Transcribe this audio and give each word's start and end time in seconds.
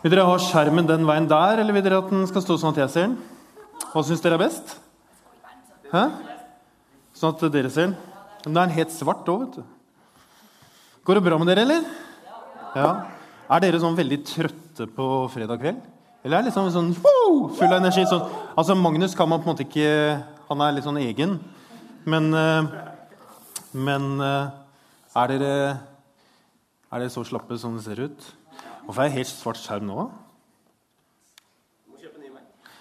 Vil 0.00 0.14
dere 0.14 0.24
ha 0.24 0.36
skjermen 0.40 0.86
den 0.88 1.04
veien 1.08 1.26
der, 1.28 1.60
eller 1.60 1.76
vil 1.76 1.84
dere 1.84 1.98
at 2.00 2.08
den 2.08 2.24
skal 2.28 2.44
stå 2.44 2.56
sånn 2.60 2.72
at 2.72 2.78
jeg 2.86 2.92
ser 2.94 3.08
den? 3.10 3.18
Hva 3.90 4.02
syns 4.06 4.22
dere 4.24 4.38
er 4.38 4.44
best? 4.46 4.78
Hæ? 5.90 6.06
Sånn 7.20 7.34
at 7.34 7.44
dere 7.52 7.72
ser 7.72 7.90
den? 7.90 7.98
Men 8.46 8.54
det 8.54 8.62
er 8.62 8.70
en 8.70 8.78
helt 8.78 8.94
svart 8.94 9.28
òg, 9.28 9.42
vet 9.44 9.58
du. 9.60 10.24
Går 11.04 11.18
det 11.18 11.24
bra 11.26 11.36
med 11.40 11.52
dere, 11.52 11.66
eller? 11.66 11.84
Ja. 12.78 12.88
Er 13.50 13.64
dere 13.66 13.82
sånn 13.82 13.98
veldig 13.98 14.20
trøtte 14.24 14.88
på 14.96 15.10
fredag 15.34 15.60
kveld? 15.60 15.84
Eller 16.24 16.38
er 16.38 16.44
det 16.44 16.50
liksom 16.50 16.72
sånn 16.72 16.90
wow, 17.00 17.46
full 17.56 17.68
av 17.68 17.78
energi? 17.80 18.06
Sånn. 18.08 18.24
Altså, 18.54 18.76
Magnus 18.76 19.16
kan 19.16 19.28
man 19.28 19.40
på 19.40 19.48
en 19.48 19.54
måte 19.54 19.64
ikke 19.64 19.90
Han 20.50 20.64
er 20.64 20.74
litt 20.76 20.84
sånn 20.84 20.98
egen. 21.00 21.38
Men, 22.08 22.32
eh, 22.34 22.68
men 23.72 24.10
eh, 24.24 24.50
er 25.20 25.32
dere 25.32 25.54
Er 26.90 26.98
dere 27.02 27.12
så 27.12 27.24
slappe 27.24 27.56
som 27.60 27.76
det 27.76 27.84
ser 27.84 28.00
ut? 28.08 28.30
Hvorfor 28.90 29.02
er 29.02 29.06
jeg 29.06 29.20
helt 29.20 29.28
svart 29.30 29.58
skjerm 29.62 29.84
nå? 29.86 30.04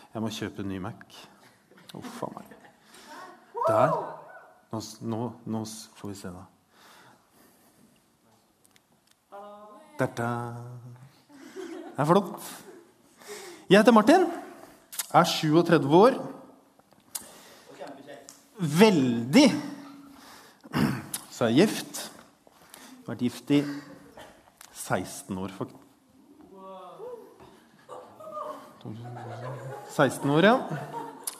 Jeg 0.09 0.21
må 0.23 0.29
kjøpe 0.33 0.63
en 0.63 0.71
ny 0.71 0.77
Mac. 0.81 1.03
Uff 1.99 2.23
a 2.25 2.29
meg. 2.33 2.47
Der. 3.67 3.91
Nå, 4.71 4.79
nå, 5.11 5.19
nå 5.45 5.59
får 5.99 6.09
vi 6.09 6.15
se, 6.17 6.31
da. 6.33 6.41
Det 9.99 10.07
er 12.01 12.09
flott. 12.09 12.31
Jeg 13.69 13.77
heter 13.77 13.93
Martin. 13.93 14.25
Er 15.13 15.29
37 15.29 15.93
år. 15.99 16.17
Veldig 18.79 19.45
Så 21.29 21.45
er 21.45 21.53
jeg 21.53 21.67
gift. 21.67 22.01
Vært 23.05 23.23
gift 23.27 23.53
i 23.59 23.61
16 24.73 25.37
år, 25.37 25.53
faktisk. 25.59 25.88
16 28.79 30.29
år, 30.31 30.45
ja. 30.47 30.55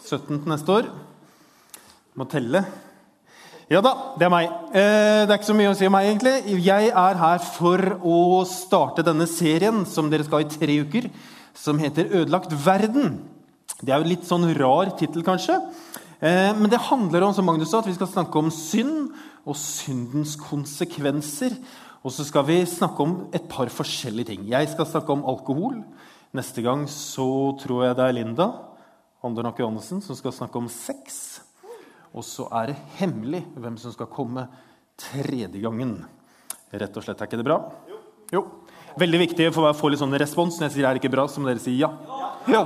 17 0.03 0.41
til 0.41 0.51
neste 0.51 0.73
år. 0.73 0.89
Må 2.17 2.27
telle. 2.27 2.63
Ja 3.69 3.83
da, 3.85 3.91
det 4.17 4.25
er 4.25 4.31
meg. 4.33 4.47
Eh, 4.73 5.23
det 5.23 5.29
er 5.29 5.37
ikke 5.37 5.51
så 5.51 5.55
mye 5.57 5.71
å 5.71 5.75
si 5.77 5.87
om 5.87 5.93
meg, 5.93 6.09
egentlig. 6.09 6.57
Jeg 6.65 6.89
er 6.89 7.19
her 7.21 7.43
for 7.45 7.83
å 8.01 8.19
starte 8.49 9.05
denne 9.05 9.27
serien 9.29 9.83
som 9.87 10.09
dere 10.09 10.25
skal 10.25 10.43
i 10.43 10.49
tre 10.49 10.79
uker, 10.81 11.09
som 11.53 11.77
heter 11.77 12.09
'Ødelagt 12.09 12.51
verden'. 12.65 13.19
Det 13.79 13.93
er 13.93 14.01
jo 14.01 14.09
litt 14.09 14.25
sånn 14.25 14.49
rar 14.57 14.97
tittel, 14.97 15.23
kanskje. 15.23 15.55
Eh, 16.19 16.51
men 16.57 16.69
det 16.69 16.81
handler 16.89 17.23
om 17.23 17.33
som 17.33 17.45
Magnus 17.45 17.69
sa, 17.69 17.79
at 17.79 17.87
vi 17.87 17.93
skal 17.93 18.07
snakke 18.07 18.35
om 18.35 18.49
synd 18.51 19.13
og 19.45 19.55
syndens 19.55 20.35
konsekvenser. 20.35 21.55
Og 22.03 22.11
så 22.11 22.25
skal 22.25 22.45
vi 22.47 22.65
snakke 22.65 22.99
om 22.99 23.27
et 23.33 23.47
par 23.47 23.67
forskjellige 23.67 24.25
ting. 24.25 24.47
Jeg 24.49 24.69
skal 24.71 24.85
snakke 24.85 25.11
om 25.11 25.23
alkohol. 25.23 25.83
Neste 26.38 26.61
gang 26.61 26.83
så 26.85 27.25
tror 27.58 27.88
jeg 27.88 27.97
det 27.97 28.05
er 28.05 28.13
Linda 28.13 28.52
Andernak 29.25 29.58
Johannessen 29.59 30.02
som 30.05 30.16
skal 30.16 30.36
snakke 30.36 30.59
om 30.61 30.67
sex. 30.69 31.39
Og 32.13 32.21
så 32.25 32.45
er 32.61 32.69
det 32.69 32.77
hemmelig 32.99 33.41
hvem 33.58 33.80
som 33.81 33.94
skal 33.94 34.09
komme 34.13 34.45
tredje 34.99 35.59
gangen. 35.59 35.97
Rett 36.69 36.95
og 36.95 37.03
slett, 37.03 37.19
Er 37.19 37.27
ikke 37.27 37.39
det 37.41 37.47
bra? 37.49 37.58
Jo. 38.31 38.45
Veldig 38.99 39.19
viktig 39.25 39.49
for 39.55 39.69
å 39.69 39.73
få 39.73 39.89
litt 39.89 40.02
sånn 40.02 40.13
respons 40.21 40.59
når 40.59 40.69
jeg 40.69 40.77
sier 40.77 40.88
er 40.88 40.95
det 40.95 41.02
ikke 41.02 41.13
bra, 41.17 41.25
så 41.27 41.41
må 41.41 41.49
dere 41.49 41.61
si 41.61 41.75
ja. 41.80 41.89
ja. 42.49 42.64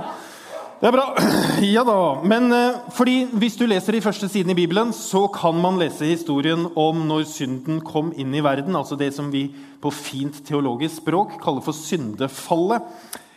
Det 0.83 0.89
er 0.89 0.95
bra. 0.98 1.08
Ja 1.73 1.86
da. 1.88 1.98
Men 2.27 2.52
eh, 2.52 2.80
fordi 2.92 3.16
hvis 3.39 3.55
du 3.55 3.64
leser 3.70 3.95
de 3.95 4.03
første 4.03 4.27
sidene 4.27 4.52
i 4.52 4.59
Bibelen, 4.59 4.92
så 4.92 5.30
kan 5.31 5.55
man 5.55 5.80
lese 5.80 6.09
historien 6.09 6.67
om 6.75 7.05
når 7.08 7.23
synden 7.31 7.80
kom 7.88 8.11
inn 8.20 8.36
i 8.36 8.44
verden. 8.44 8.75
Altså 8.75 9.00
det 9.00 9.14
som 9.16 9.31
vi 9.31 9.48
på 9.80 9.92
fint 9.95 10.44
teologisk 10.44 11.00
språk 11.00 11.38
kaller 11.44 11.64
for 11.64 11.77
syndefallet. 11.77 12.83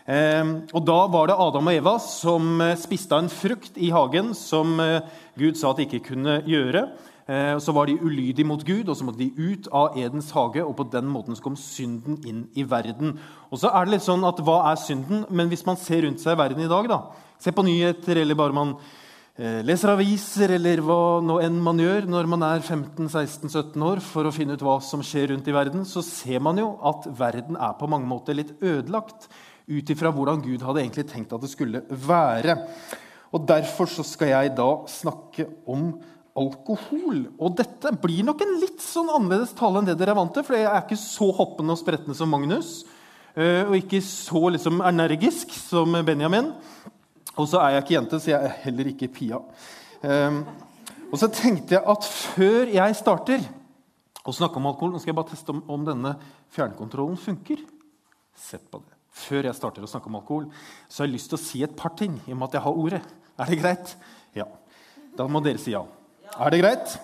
Eh, 0.07 0.45
og 0.71 0.85
Da 0.87 1.01
var 1.11 1.27
det 1.27 1.35
Adam 1.43 1.67
og 1.67 1.75
Eva 1.75 1.97
som 1.99 2.61
eh, 2.63 2.77
spiste 2.79 3.17
av 3.17 3.25
en 3.25 3.33
frukt 3.33 3.75
i 3.75 3.91
hagen 3.91 4.31
som 4.39 4.79
eh, 4.79 5.03
Gud 5.35 5.59
sa 5.59 5.73
at 5.73 5.81
de 5.81 5.87
ikke 5.89 6.13
kunne 6.13 6.39
gjøre. 6.47 6.85
Eh, 7.27 7.57
så 7.59 7.75
var 7.75 7.89
de 7.91 7.99
ulydige 7.99 8.47
mot 8.47 8.63
Gud, 8.63 8.87
og 8.87 8.95
så 8.95 9.03
måtte 9.03 9.25
de 9.25 9.33
ut 9.35 9.67
av 9.75 9.99
Edens 9.99 10.31
hage. 10.31 10.63
og 10.63 10.77
På 10.79 10.87
den 10.93 11.11
måten 11.11 11.35
så 11.35 11.43
kom 11.43 11.57
synden 11.59 12.21
inn 12.23 12.45
i 12.55 12.63
verden. 12.63 13.17
Og 13.51 13.59
så 13.59 13.73
er 13.73 13.83
det 13.83 13.97
litt 13.97 14.07
sånn 14.07 14.23
at 14.29 14.39
Hva 14.47 14.61
er 14.71 14.79
synden? 14.79 15.25
Men 15.27 15.51
hvis 15.51 15.67
man 15.67 15.81
ser 15.81 16.07
rundt 16.07 16.23
seg 16.23 16.37
i 16.37 16.41
verden 16.45 16.63
i 16.63 16.71
dag, 16.71 16.87
da, 16.93 17.01
se 17.43 17.51
på 17.51 17.67
nyheter, 17.67 18.23
eller 18.23 18.39
bare 18.39 18.55
man 18.55 18.79
leser 19.37 19.91
aviser, 19.93 20.55
eller 20.55 20.81
hva 20.81 21.19
nå 21.21 21.35
enn 21.45 21.59
man 21.61 21.77
gjør 21.77 22.07
når 22.09 22.29
man 22.33 22.45
er 22.47 22.63
15-16-17 22.65 23.83
år, 23.85 24.01
for 24.01 24.25
å 24.25 24.33
finne 24.33 24.57
ut 24.57 24.65
hva 24.65 24.79
som 24.81 25.03
skjer 25.05 25.35
rundt 25.35 25.51
i 25.51 25.53
verden, 25.53 25.83
så 25.85 26.01
ser 26.01 26.41
man 26.41 26.57
jo 26.57 26.71
at 26.81 27.05
verden 27.19 27.59
er 27.61 27.75
på 27.77 27.91
mange 27.91 28.09
måter 28.09 28.39
litt 28.39 28.55
ødelagt 28.65 29.29
ut 29.69 29.91
ifra 29.91 30.13
hvordan 30.15 30.43
Gud 30.45 30.63
hadde 30.63 30.83
egentlig 30.85 31.07
tenkt 31.11 31.33
at 31.35 31.43
det 31.43 31.51
skulle 31.51 31.83
være. 31.91 32.59
Og 33.35 33.47
Derfor 33.49 33.89
så 33.91 34.05
skal 34.07 34.31
jeg 34.31 34.55
da 34.57 34.69
snakke 34.89 35.49
om 35.67 35.89
alkohol. 36.37 37.25
Og 37.41 37.57
dette 37.59 37.91
blir 38.01 38.23
nok 38.29 38.43
en 38.45 38.55
litt 38.61 38.83
sånn 38.85 39.09
annerledes 39.11 39.55
tale 39.57 39.81
enn 39.81 39.89
det 39.89 39.97
dere 39.99 40.13
er 40.15 40.19
vant 40.21 40.33
til. 40.37 40.45
For 40.47 40.57
jeg 40.57 40.69
er 40.69 40.85
ikke 40.85 40.99
så 41.01 41.31
hoppende 41.35 41.75
og 41.75 41.81
sprettende 41.81 42.17
som 42.19 42.31
Magnus. 42.33 42.85
eh, 43.35 43.65
Og 43.67 43.77
ikke 43.81 44.01
så 44.05 44.43
liksom 44.55 44.81
energisk 44.81 45.51
som 45.57 45.93
Benjamin. 46.07 46.53
Og 47.37 47.49
så 47.49 47.61
er 47.61 47.75
jeg 47.75 47.83
ikke 47.85 47.97
jente, 47.99 48.21
så 48.21 48.31
jeg 48.31 48.45
er 48.45 48.57
heller 48.65 48.93
ikke 48.93 49.09
Pia. 49.13 49.41
Eh, 50.03 50.43
Og 51.13 51.19
så 51.19 51.29
tenkte 51.31 51.77
jeg 51.77 51.85
at 51.87 52.05
før 52.05 52.67
jeg 52.73 52.97
starter 52.99 53.45
å 54.27 54.33
snakke 54.35 54.57
om 54.59 54.67
alkohol 54.67 54.93
Nå 54.93 54.99
skal 54.99 55.13
jeg 55.13 55.19
bare 55.21 55.31
teste 55.31 55.53
om, 55.55 55.63
om 55.69 55.85
denne 55.87 56.17
fjernkontrollen 56.51 57.17
funker. 57.17 57.61
Sett 58.35 58.65
på 58.71 58.81
det. 58.83 58.96
Før 59.17 59.49
jeg 59.49 59.57
starter 59.57 59.85
å 59.85 59.91
snakke 59.91 60.11
om 60.11 60.19
alkohol, 60.19 60.49
så 60.89 61.03
har 61.03 61.09
jeg 61.09 61.17
lyst 61.17 61.31
til 61.33 61.39
å 61.39 61.43
si 61.43 61.63
et 61.65 61.77
par 61.79 61.95
ting 61.97 62.19
i 62.27 62.35
og 62.35 62.41
med 62.41 62.51
at 62.51 62.59
jeg 62.59 62.67
har 62.67 62.81
ordet. 62.85 63.03
Er 63.41 63.53
det 63.53 63.61
greit? 63.61 63.95
Ja. 64.37 64.47
Da 65.17 65.27
må 65.29 65.41
dere 65.45 65.61
si 65.61 65.73
ja. 65.73 65.87
Er 66.37 66.53
det 66.53 66.61
greit? 66.61 66.97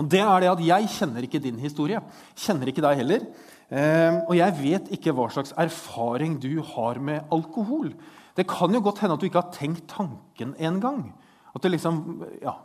Det 0.00 0.20
er 0.22 0.44
det 0.44 0.50
at 0.50 0.62
Jeg 0.64 0.90
kjenner 0.96 1.24
ikke 1.26 1.42
din 1.42 1.58
historie. 1.60 2.00
Kjenner 2.38 2.70
ikke 2.70 2.84
deg 2.84 3.00
heller. 3.02 3.24
Eh, 3.70 4.20
og 4.26 4.34
jeg 4.36 4.56
vet 4.60 4.88
ikke 4.96 5.14
hva 5.16 5.28
slags 5.32 5.52
erfaring 5.60 6.38
du 6.42 6.60
har 6.74 7.00
med 7.00 7.28
alkohol. 7.32 7.92
Det 8.36 8.46
kan 8.48 8.72
jo 8.74 8.82
godt 8.84 9.02
hende 9.02 9.16
at 9.16 9.22
du 9.22 9.28
ikke 9.28 9.42
har 9.42 9.54
tenkt 9.54 9.86
tanken 9.90 10.54
engang. 10.58 11.10
At 11.54 11.64
det 11.64 11.72
liksom, 11.74 12.24
ja, 12.42 12.56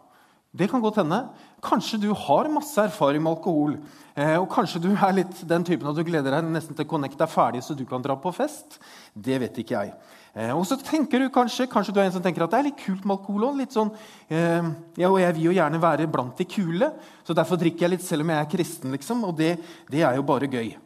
det 0.56 0.70
kan 0.72 0.82
godt 0.84 1.02
hende. 1.02 1.20
Kanskje 1.64 2.00
du 2.00 2.10
har 2.16 2.48
masse 2.52 2.80
erfaring 2.80 3.24
med 3.24 3.34
alkohol. 3.34 3.78
Eh, 4.16 4.38
og 4.40 4.48
kanskje 4.52 4.80
du 4.86 4.92
er 4.94 5.18
litt 5.18 5.42
den 5.48 5.66
typen 5.68 5.90
at 5.90 5.98
du 5.98 6.04
gleder 6.08 6.38
deg 6.38 6.48
nesten 6.48 6.78
til 6.78 6.88
Connect 6.88 7.20
er 7.20 7.32
ferdig, 7.32 7.64
så 7.66 7.76
du 7.76 7.84
kan 7.90 8.04
dra 8.04 8.16
på 8.16 8.32
fest. 8.36 8.78
Det 9.12 9.40
vet 9.42 9.60
ikke 9.60 9.76
jeg. 9.76 9.92
Eh, 10.36 10.54
og 10.56 10.64
så 10.70 10.78
tenker 10.80 11.20
du 11.20 11.28
kanskje, 11.34 11.68
kanskje 11.72 11.96
du 11.96 12.00
er 12.00 12.08
en 12.08 12.16
som 12.16 12.24
tenker 12.24 12.46
at 12.46 12.54
det 12.54 12.62
er 12.62 12.68
litt 12.70 12.80
kult 12.86 13.04
med 13.04 13.18
alkohol 13.18 13.50
òg. 13.50 13.62
Sånn, 13.76 13.92
eh, 14.30 14.72
ja, 15.02 15.10
og 15.10 15.20
jeg 15.20 15.36
vil 15.36 15.50
jo 15.50 15.58
gjerne 15.58 15.84
være 15.84 16.08
blant 16.12 16.40
de 16.40 16.48
kule, 16.48 16.92
så 17.28 17.36
derfor 17.36 17.60
drikker 17.60 17.90
jeg 17.90 17.98
litt 17.98 18.08
selv 18.08 18.24
om 18.24 18.32
jeg 18.32 18.46
er 18.46 18.52
kristen. 18.56 18.96
liksom, 18.96 19.28
Og 19.28 19.36
det, 19.36 19.58
det 19.92 20.08
er 20.08 20.16
jo 20.16 20.28
bare 20.28 20.48
gøy. 20.48 20.78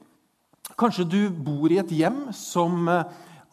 Kanskje 0.80 1.06
du 1.06 1.22
bor 1.30 1.70
i 1.70 1.82
et 1.82 1.94
hjem 1.94 2.30
som 2.34 2.90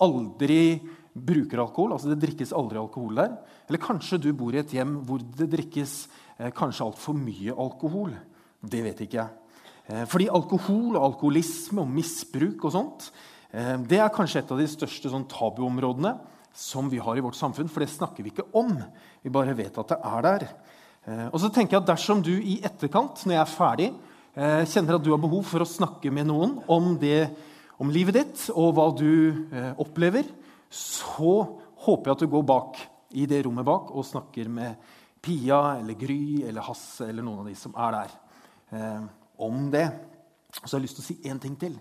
aldri 0.00 0.81
bruker 1.16 1.62
alkohol. 1.62 1.94
altså 1.97 2.12
Det 2.12 2.21
drikkes 2.22 2.53
aldri 2.56 2.81
alkohol 2.81 3.16
der. 3.16 3.34
Eller 3.69 3.82
kanskje 3.82 4.21
du 4.21 4.31
bor 4.37 4.54
i 4.54 4.60
et 4.60 4.75
hjem 4.77 5.00
hvor 5.06 5.22
det 5.22 5.49
drikkes 5.53 5.97
eh, 6.38 6.53
kanskje 6.54 6.84
altfor 6.87 7.16
mye 7.19 7.56
alkohol. 7.56 8.12
Det 8.60 8.82
vet 8.84 9.03
ikke 9.06 9.21
jeg. 9.22 9.62
Eh, 9.88 10.05
fordi 10.10 10.28
alkohol 10.28 10.97
og 10.97 11.03
alkoholisme 11.12 11.84
og 11.84 11.93
misbruk 11.93 12.66
og 12.69 12.75
sånt, 12.75 13.10
eh, 13.50 13.76
det 13.88 14.00
er 14.03 14.15
kanskje 14.15 14.44
et 14.44 14.53
av 14.53 14.60
de 14.60 14.69
største 14.71 15.12
sånn, 15.12 15.28
tabuområdene 15.31 16.16
som 16.56 16.88
vi 16.93 17.00
har 17.03 17.19
i 17.19 17.25
vårt 17.25 17.38
samfunn. 17.38 17.69
For 17.69 17.84
det 17.84 17.93
snakker 17.93 18.25
vi 18.25 18.32
ikke 18.32 18.49
om. 18.56 18.76
Vi 19.22 19.32
bare 19.32 19.56
vet 19.56 19.76
at 19.78 19.93
det 19.93 20.00
er 20.00 20.26
der. 20.26 20.49
Eh, 21.06 21.26
og 21.31 21.38
så 21.43 21.53
tenker 21.53 21.76
jeg 21.76 21.84
at 21.84 21.91
Dersom 21.93 22.22
du 22.25 22.34
i 22.34 22.59
etterkant, 22.66 23.22
når 23.26 23.37
jeg 23.37 23.43
er 23.43 23.53
ferdig, 23.53 23.91
eh, 24.34 24.65
kjenner 24.66 24.97
at 24.97 25.05
du 25.05 25.12
har 25.12 25.22
behov 25.22 25.44
for 25.47 25.62
å 25.62 25.69
snakke 25.69 26.10
med 26.10 26.26
noen 26.26 26.59
om, 26.69 26.97
det, 26.99 27.31
om 27.78 27.93
livet 27.93 28.19
ditt 28.19 28.49
og 28.55 28.75
hva 28.75 28.91
du 28.97 29.47
eh, 29.53 29.72
opplever, 29.78 30.26
så 30.71 31.32
håper 31.87 32.11
jeg 32.11 32.17
at 32.17 32.25
du 32.25 32.31
går 32.32 32.46
bak 32.46 32.81
i 33.17 33.26
det 33.31 33.43
rommet 33.46 33.67
bak 33.67 33.93
og 33.94 34.06
snakker 34.06 34.50
med 34.50 34.76
Pia 35.23 35.79
eller 35.79 35.99
Gry 35.99 36.43
eller 36.46 36.67
Hasse 36.67 37.08
eller 37.08 37.25
noen 37.26 37.43
av 37.43 37.50
de 37.50 37.55
som 37.58 37.75
er 37.75 37.96
der, 37.96 38.14
eh, 38.76 39.06
om 39.43 39.70
det. 39.70 39.87
Og 40.62 40.69
så 40.69 40.76
har 40.76 40.81
jeg 40.81 40.87
lyst 40.87 41.00
til 41.00 41.05
å 41.05 41.08
si 41.08 41.31
én 41.31 41.40
ting 41.43 41.56
til. 41.58 41.75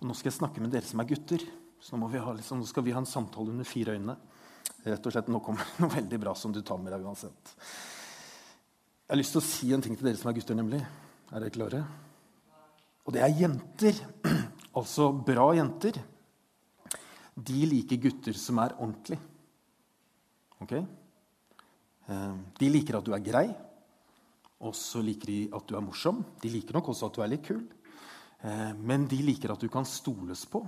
Og 0.00 0.08
nå 0.08 0.14
skal 0.16 0.30
jeg 0.30 0.38
snakke 0.38 0.62
med 0.62 0.72
dere 0.72 0.86
som 0.86 1.00
er 1.02 1.08
gutter. 1.10 1.42
Så 1.84 1.98
nå, 2.00 2.08
ha, 2.08 2.32
liksom, 2.32 2.62
nå 2.62 2.68
skal 2.68 2.84
vi 2.86 2.94
ha 2.96 3.02
en 3.02 3.08
samtale 3.08 3.52
under 3.52 3.66
fire 3.68 3.96
øyne. 3.98 4.16
Rett 4.84 5.06
og 5.06 5.12
slett, 5.12 5.28
Nå 5.32 5.40
kommer 5.44 5.64
det 5.64 5.82
noe 5.82 5.92
veldig 5.92 6.20
bra 6.20 6.34
som 6.36 6.52
du 6.52 6.60
tar 6.64 6.80
med 6.80 6.92
deg 6.92 7.04
uansett. 7.04 7.54
Jeg 9.04 9.12
har 9.12 9.20
lyst 9.20 9.34
til 9.36 9.42
å 9.42 9.44
si 9.44 9.72
en 9.76 9.84
ting 9.84 9.96
til 9.96 10.08
dere 10.08 10.20
som 10.20 10.30
er 10.30 10.36
gutter, 10.38 10.56
nemlig. 10.56 10.80
Er 11.32 11.40
dere 11.42 11.52
klare? 11.52 11.82
Og 13.04 13.12
det 13.16 13.24
er 13.24 13.38
jenter. 13.42 14.02
Altså 14.74 15.12
bra 15.14 15.52
jenter. 15.54 16.00
De 17.36 17.66
liker 17.66 17.98
gutter 17.98 18.36
som 18.38 18.58
er 18.62 18.76
ordentlige. 18.78 19.20
Ok? 20.62 20.72
Eh, 22.08 22.34
De 22.58 22.68
liker 22.70 22.98
at 22.98 23.04
du 23.04 23.12
er 23.14 23.24
grei, 23.24 23.48
og 24.60 24.74
så 24.78 25.02
liker 25.02 25.26
de 25.26 25.38
at 25.52 25.66
du 25.66 25.74
er 25.76 25.82
morsom. 25.84 26.24
De 26.40 26.48
liker 26.52 26.74
nok 26.74 26.92
også 26.92 27.08
at 27.10 27.16
du 27.18 27.22
er 27.24 27.32
litt 27.34 27.46
kul, 27.46 27.64
Eh, 28.44 28.74
men 28.76 29.06
de 29.08 29.16
liker 29.24 29.54
at 29.54 29.60
du 29.62 29.70
kan 29.72 29.86
stoles 29.88 30.42
på. 30.44 30.60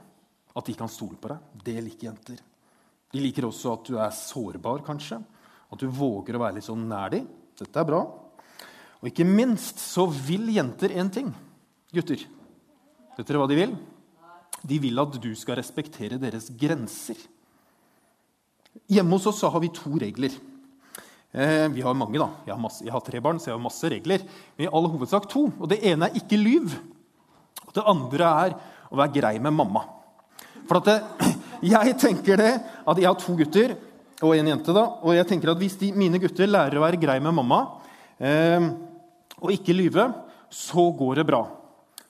At 0.56 0.64
de 0.64 0.72
kan 0.72 0.88
stole 0.88 1.18
på 1.20 1.28
deg. 1.28 1.38
Det 1.62 1.74
liker 1.84 2.06
jenter. 2.08 2.38
De 3.12 3.20
liker 3.20 3.44
også 3.44 3.74
at 3.74 3.90
du 3.90 3.98
er 4.00 4.14
sårbar, 4.16 4.80
kanskje. 4.86 5.18
At 5.68 5.82
du 5.82 5.84
våger 5.92 6.38
å 6.38 6.40
være 6.40 6.56
litt 6.56 6.64
sånn 6.64 6.86
nær 6.88 7.12
dem. 7.12 7.26
Dette 7.58 7.76
er 7.82 7.84
bra. 7.84 8.00
Og 9.02 9.10
ikke 9.10 9.26
minst 9.28 9.76
så 9.82 10.06
vil 10.08 10.48
jenter 10.54 10.88
én 10.96 11.12
ting. 11.12 11.28
Gutter, 11.92 12.24
vet 13.18 13.28
dere 13.28 13.42
hva 13.42 13.48
de 13.50 13.60
vil? 13.60 13.76
De 14.62 14.78
vil 14.80 14.98
at 15.02 15.16
du 15.20 15.32
skal 15.38 15.58
respektere 15.60 16.20
deres 16.20 16.48
grenser. 16.58 17.18
Hjemme 18.90 19.16
hos 19.16 19.26
oss 19.30 19.42
har 19.42 19.60
vi 19.62 19.72
to 19.74 19.96
regler. 20.00 20.34
Eh, 21.32 21.66
vi 21.68 21.82
har 21.84 21.96
mange, 21.96 22.18
da. 22.20 22.30
Jeg 22.46 22.54
har, 22.54 22.60
masse, 22.60 22.84
jeg 22.84 22.94
har, 22.94 23.02
tre 23.04 23.20
barn, 23.20 23.40
så 23.40 23.50
jeg 23.50 23.56
har 23.56 23.64
masse 23.64 23.90
regler. 23.92 24.22
Men 24.56 24.66
i 24.66 24.70
all 24.72 24.88
hovedsak 24.88 25.28
to. 25.28 25.48
Og 25.60 25.68
Det 25.68 25.82
ene 25.84 26.08
er 26.08 26.16
ikke 26.20 26.38
lyv. 26.40 26.76
Og 27.66 27.74
det 27.76 27.84
andre 27.84 28.30
er 28.46 28.56
å 28.88 29.00
være 29.00 29.14
grei 29.18 29.34
med 29.42 29.52
mamma. 29.56 29.82
For 30.66 30.80
det, 30.86 30.96
jeg 31.74 31.98
tenker 32.00 32.40
det 32.40 32.52
at 32.56 32.98
Jeg 32.98 33.08
har 33.08 33.18
to 33.20 33.36
gutter 33.36 33.76
og 34.24 34.32
en 34.32 34.48
jente. 34.48 34.72
da, 34.72 34.86
og 35.02 35.12
jeg 35.14 35.28
tenker 35.28 35.52
at 35.52 35.60
Hvis 35.60 35.76
de, 35.80 35.92
mine 35.92 36.20
gutter 36.22 36.48
lærer 36.48 36.78
å 36.78 36.86
være 36.86 37.00
grei 37.00 37.18
med 37.20 37.36
mamma 37.36 37.60
eh, 38.18 38.70
og 39.36 39.52
ikke 39.52 39.76
lyve, 39.76 40.08
så 40.48 40.88
går 40.96 41.20
det 41.20 41.26
bra. 41.28 41.42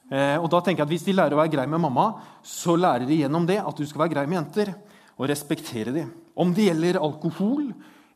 Eh, 0.06 0.36
og 0.38 0.46
da 0.52 0.60
tenker 0.62 0.84
jeg 0.84 0.86
at 0.86 0.92
Hvis 0.94 1.06
de 1.08 1.16
lærer 1.16 1.34
å 1.34 1.40
være 1.40 1.54
grei 1.56 1.66
med 1.66 1.82
mamma, 1.82 2.12
så 2.46 2.76
lærer 2.78 3.08
de 3.08 3.18
gjennom 3.24 3.46
det 3.48 3.58
at 3.58 3.78
du 3.78 3.86
skal 3.88 4.04
være 4.04 4.14
grei 4.14 4.26
med 4.30 4.38
jenter 4.38 4.72
og 5.16 5.26
respektere 5.30 5.94
dem. 5.94 6.12
Om 6.36 6.52
det 6.54 6.68
gjelder 6.68 7.00
alkohol 7.02 7.70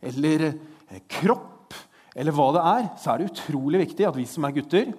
eller 0.07 0.51
eh, 0.53 1.03
kropp 1.11 1.75
eller 2.15 2.35
hva 2.35 2.49
det 2.55 2.63
er, 2.67 2.87
så 3.01 3.13
er 3.13 3.21
det 3.21 3.31
utrolig 3.31 3.85
viktig 3.87 4.07
at 4.07 4.19
vi 4.19 4.27
som 4.29 4.47
er 4.47 4.55
gutter, 4.55 4.93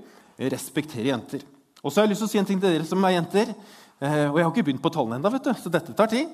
respekterer 0.51 1.11
jenter. 1.11 1.43
Og 1.81 1.91
så 1.91 2.01
har 2.01 2.07
jeg 2.07 2.13
lyst 2.13 2.23
til 2.23 2.29
å 2.29 2.31
si 2.31 2.41
en 2.41 2.47
ting 2.49 2.59
til 2.61 2.71
dere 2.71 2.87
som 2.87 3.03
er 3.05 3.15
jenter. 3.15 3.53
Eh, 4.01 4.27
og 4.29 4.37
jeg 4.37 4.45
har 4.45 4.51
ikke 4.51 4.65
begynt 4.69 4.83
på 4.83 4.91
tallene 4.93 5.19
ennå, 5.19 5.55
så 5.57 5.71
dette 5.73 5.93
tar 5.97 6.09
tid. 6.09 6.29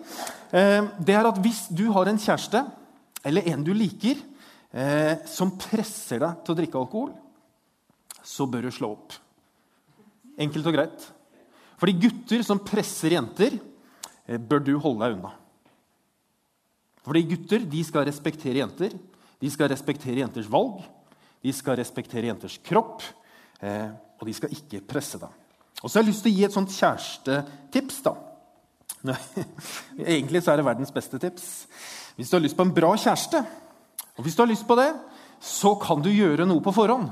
Eh, 0.56 0.82
det 1.04 1.16
er 1.16 1.28
at 1.28 1.40
Hvis 1.44 1.68
du 1.68 1.90
har 1.96 2.08
en 2.08 2.20
kjæreste 2.20 2.64
eller 3.28 3.48
en 3.52 3.64
du 3.64 3.74
liker, 3.76 4.20
eh, 4.72 5.18
som 5.26 5.52
presser 5.58 6.22
deg 6.24 6.44
til 6.44 6.54
å 6.54 6.58
drikke 6.60 6.80
alkohol, 6.80 7.12
så 8.24 8.48
bør 8.48 8.68
du 8.68 8.72
slå 8.72 8.92
opp. 8.92 9.16
Enkelt 10.38 10.68
og 10.68 10.76
greit. 10.76 11.12
Fordi 11.78 11.94
gutter 12.02 12.44
som 12.46 12.62
presser 12.66 13.16
jenter, 13.18 13.60
eh, 14.26 14.38
bør 14.38 14.64
du 14.64 14.78
holde 14.78 15.06
deg 15.06 15.18
unna. 15.18 15.34
Fordi 17.06 17.24
gutter 17.24 17.64
de 17.64 17.84
skal 17.84 18.06
respektere 18.06 18.60
jenter. 18.60 18.98
De 19.40 19.50
skal 19.50 19.70
respektere 19.70 20.20
jenters 20.24 20.50
valg. 20.50 20.82
De 21.44 21.54
skal 21.54 21.78
respektere 21.78 22.28
jenters 22.28 22.58
kropp. 22.66 23.04
Eh, 23.62 23.90
og 24.20 24.28
de 24.28 24.34
skal 24.34 24.54
ikke 24.54 24.82
presse 24.88 25.20
deg. 25.22 25.30
Og 25.84 25.90
så 25.90 26.00
har 26.00 26.04
jeg 26.04 26.12
lyst 26.12 26.26
til 26.26 26.34
å 26.34 26.38
gi 26.38 26.48
et 26.48 26.56
sånt 26.56 26.74
kjærestetips. 26.74 28.02
da. 28.04 28.16
Egentlig 30.02 30.42
så 30.44 30.52
er 30.52 30.60
det 30.60 30.66
verdens 30.66 30.94
beste 30.94 31.20
tips. 31.22 31.68
Hvis 32.18 32.32
du 32.32 32.38
har 32.38 32.44
lyst 32.44 32.58
på 32.58 32.66
en 32.66 32.74
bra 32.74 32.96
kjæreste, 32.98 33.44
og 34.18 34.26
hvis 34.26 34.36
du 34.36 34.42
har 34.42 34.50
lyst 34.50 34.66
på 34.68 34.78
det, 34.80 34.90
så 35.40 35.76
kan 35.78 36.02
du 36.02 36.10
gjøre 36.10 36.48
noe 36.50 36.64
på 36.66 36.74
forhånd. 36.74 37.12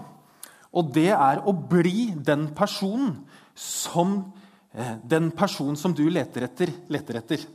Og 0.75 0.89
det 0.95 1.11
er 1.13 1.43
å 1.45 1.53
bli 1.53 2.09
den 2.17 2.49
personen 2.57 3.19
som 3.55 4.33
den 5.03 5.29
personen 5.35 5.77
som 5.79 5.93
du 5.95 6.03
leter 6.11 6.47
etter, 6.47 6.71
leter 6.91 7.19
etter. 7.21 7.45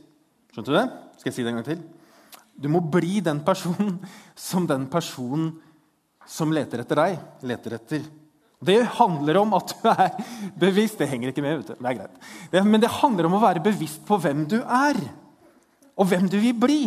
Skjønte 0.51 0.71
du 0.71 0.77
det? 0.77 0.87
Skal 1.19 1.29
jeg 1.29 1.35
si 1.37 1.43
det 1.45 1.51
en 1.51 1.59
gang 1.59 1.67
til? 1.67 1.83
Du 2.61 2.67
må 2.71 2.81
bli 2.83 3.19
den 3.23 3.43
personen 3.45 3.99
som 4.49 4.65
den 4.69 4.87
personen 4.91 5.53
som 6.29 6.53
leter 6.53 6.83
etter 6.83 6.99
deg, 7.01 7.21
leter 7.47 7.77
etter. 7.77 8.09
Det 8.61 8.77
handler 8.99 9.39
om 9.41 9.55
at 9.57 9.71
du 9.73 9.87
er 9.89 10.11
bevisst 10.65 10.99
Det 11.01 11.09
henger 11.09 11.31
ikke 11.31 11.43
med. 11.45 11.61
vet 11.61 11.71
du. 11.71 11.79
Det 11.79 11.89
er 11.89 11.97
greit. 11.97 12.65
Men 12.67 12.81
det 12.83 12.91
handler 13.01 13.29
om 13.29 13.39
å 13.39 13.45
være 13.45 13.63
bevisst 13.63 14.03
på 14.05 14.19
hvem 14.21 14.45
du 14.49 14.59
er, 14.61 14.99
og 15.97 16.07
hvem 16.09 16.27
du 16.29 16.37
vil 16.41 16.57
bli. 16.57 16.83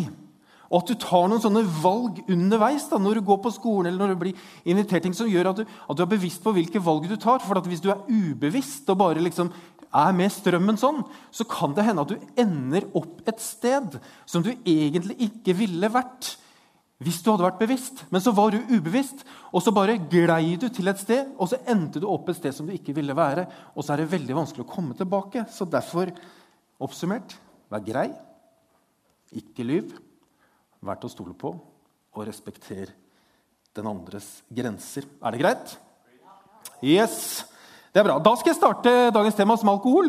Og 0.70 0.80
at 0.80 0.90
du 0.90 0.98
tar 0.98 1.28
noen 1.28 1.42
sånne 1.42 1.62
valg 1.82 2.22
underveis 2.30 2.87
da, 2.90 2.98
når 2.98 3.20
du 3.20 3.26
går 3.28 3.40
på 3.44 3.52
skolen 3.54 3.90
eller 3.90 4.00
når 4.00 4.14
du 4.14 4.22
blir 4.22 4.46
invitert 4.70 5.04
ting 5.04 5.14
som 5.14 5.28
gjør 5.30 5.52
at 5.52 5.60
du, 5.60 5.66
at 5.69 5.98
du 5.98 6.02
er 6.02 6.10
bevisst 6.10 6.42
på 6.42 6.54
hvilke 6.56 6.82
valg 6.82 7.06
du 7.10 7.14
tar. 7.20 7.42
For 7.44 7.60
Hvis 7.69 7.82
du 7.84 7.90
er 7.92 8.02
ubevisst 8.08 8.88
og 8.90 8.98
bare 9.02 9.22
liksom 9.22 9.52
er 9.94 10.14
med 10.17 10.32
strømmen 10.32 10.79
sånn, 10.81 11.02
så 11.31 11.46
kan 11.49 11.75
det 11.76 11.85
hende 11.87 12.05
at 12.05 12.14
du 12.14 12.41
ender 12.41 12.88
opp 12.99 13.23
et 13.31 13.43
sted 13.43 13.99
som 14.26 14.43
du 14.44 14.50
egentlig 14.55 15.19
ikke 15.29 15.55
ville 15.58 15.91
vært 15.93 16.35
hvis 17.05 17.19
du 17.20 17.31
hadde 17.32 17.44
vært 17.44 17.61
bevisst. 17.61 18.05
Men 18.14 18.23
så 18.23 18.32
var 18.32 18.55
du 18.55 18.70
ubevisst, 18.70 19.25
og 19.52 19.61
så 19.61 19.75
bare 19.75 19.99
glei 20.11 20.55
du 20.61 20.69
til 20.73 20.88
et 20.88 21.00
sted, 21.02 21.32
og 21.37 21.50
så 21.50 21.58
endte 21.69 22.00
du 22.00 22.06
opp 22.08 22.31
et 22.31 22.38
sted 22.38 22.55
som 22.56 22.69
du 22.69 22.73
ikke 22.73 22.94
ville 22.96 23.17
være. 23.17 23.44
Og 23.75 23.85
så 23.85 23.93
er 23.93 24.02
det 24.02 24.12
veldig 24.14 24.38
vanskelig 24.38 24.64
å 24.64 24.70
komme 24.70 24.96
tilbake. 24.96 25.44
Så 25.52 25.67
derfor, 25.69 26.12
oppsummert, 26.81 27.37
vær 27.73 27.85
grei, 27.85 28.08
ikke 29.35 29.67
lyv 29.67 29.93
vær 30.85 31.00
til 31.00 31.11
å 31.11 31.12
stole 31.12 31.35
på 31.38 31.50
og 32.14 32.26
respekter 32.29 32.93
den 33.75 33.88
andres 33.90 34.29
grenser. 34.55 35.08
Er 35.19 35.35
det 35.35 35.43
greit? 35.43 35.75
Yes, 36.85 37.44
det 37.94 38.02
er 38.02 38.08
bra. 38.08 38.19
Da 38.19 38.35
skal 38.35 38.50
jeg 38.50 38.58
starte 38.58 38.93
dagens 39.14 39.37
tema 39.38 39.55
som 39.55 39.70
alkohol. 39.70 40.08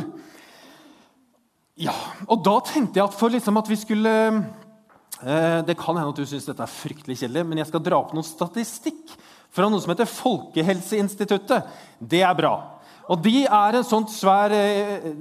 Ja, 1.77 1.93
og 2.25 2.41
da 2.41 2.55
tenkte 2.65 2.97
jeg 2.97 3.05
at 3.05 3.13
for 3.13 3.29
liksom 3.29 3.59
at 3.59 3.67
vi 3.69 3.75
skulle 3.75 4.13
eh, 5.21 5.59
Det 5.67 5.75
kan 5.77 5.97
hende 5.97 6.13
at 6.13 6.17
du 6.17 6.25
syns 6.25 6.47
dette 6.47 6.63
er 6.63 6.71
fryktelig 6.71 7.19
kjedelig, 7.19 7.43
men 7.45 7.59
jeg 7.59 7.69
skal 7.69 7.83
dra 7.83 7.99
opp 7.99 8.15
noe 8.15 8.25
statistikk 8.25 9.13
fra 9.53 9.67
noe 9.69 9.83
som 9.83 9.93
heter 9.93 10.09
Folkehelseinstituttet. 10.09 11.67
Det 11.99 12.23
er 12.25 12.33
bra. 12.35 12.55
Og 13.05 13.21
de 13.21 13.43
er 13.43 13.77
en 13.77 13.85
sånn 13.85 14.07
svær 14.09 14.55
eh, 14.55 15.11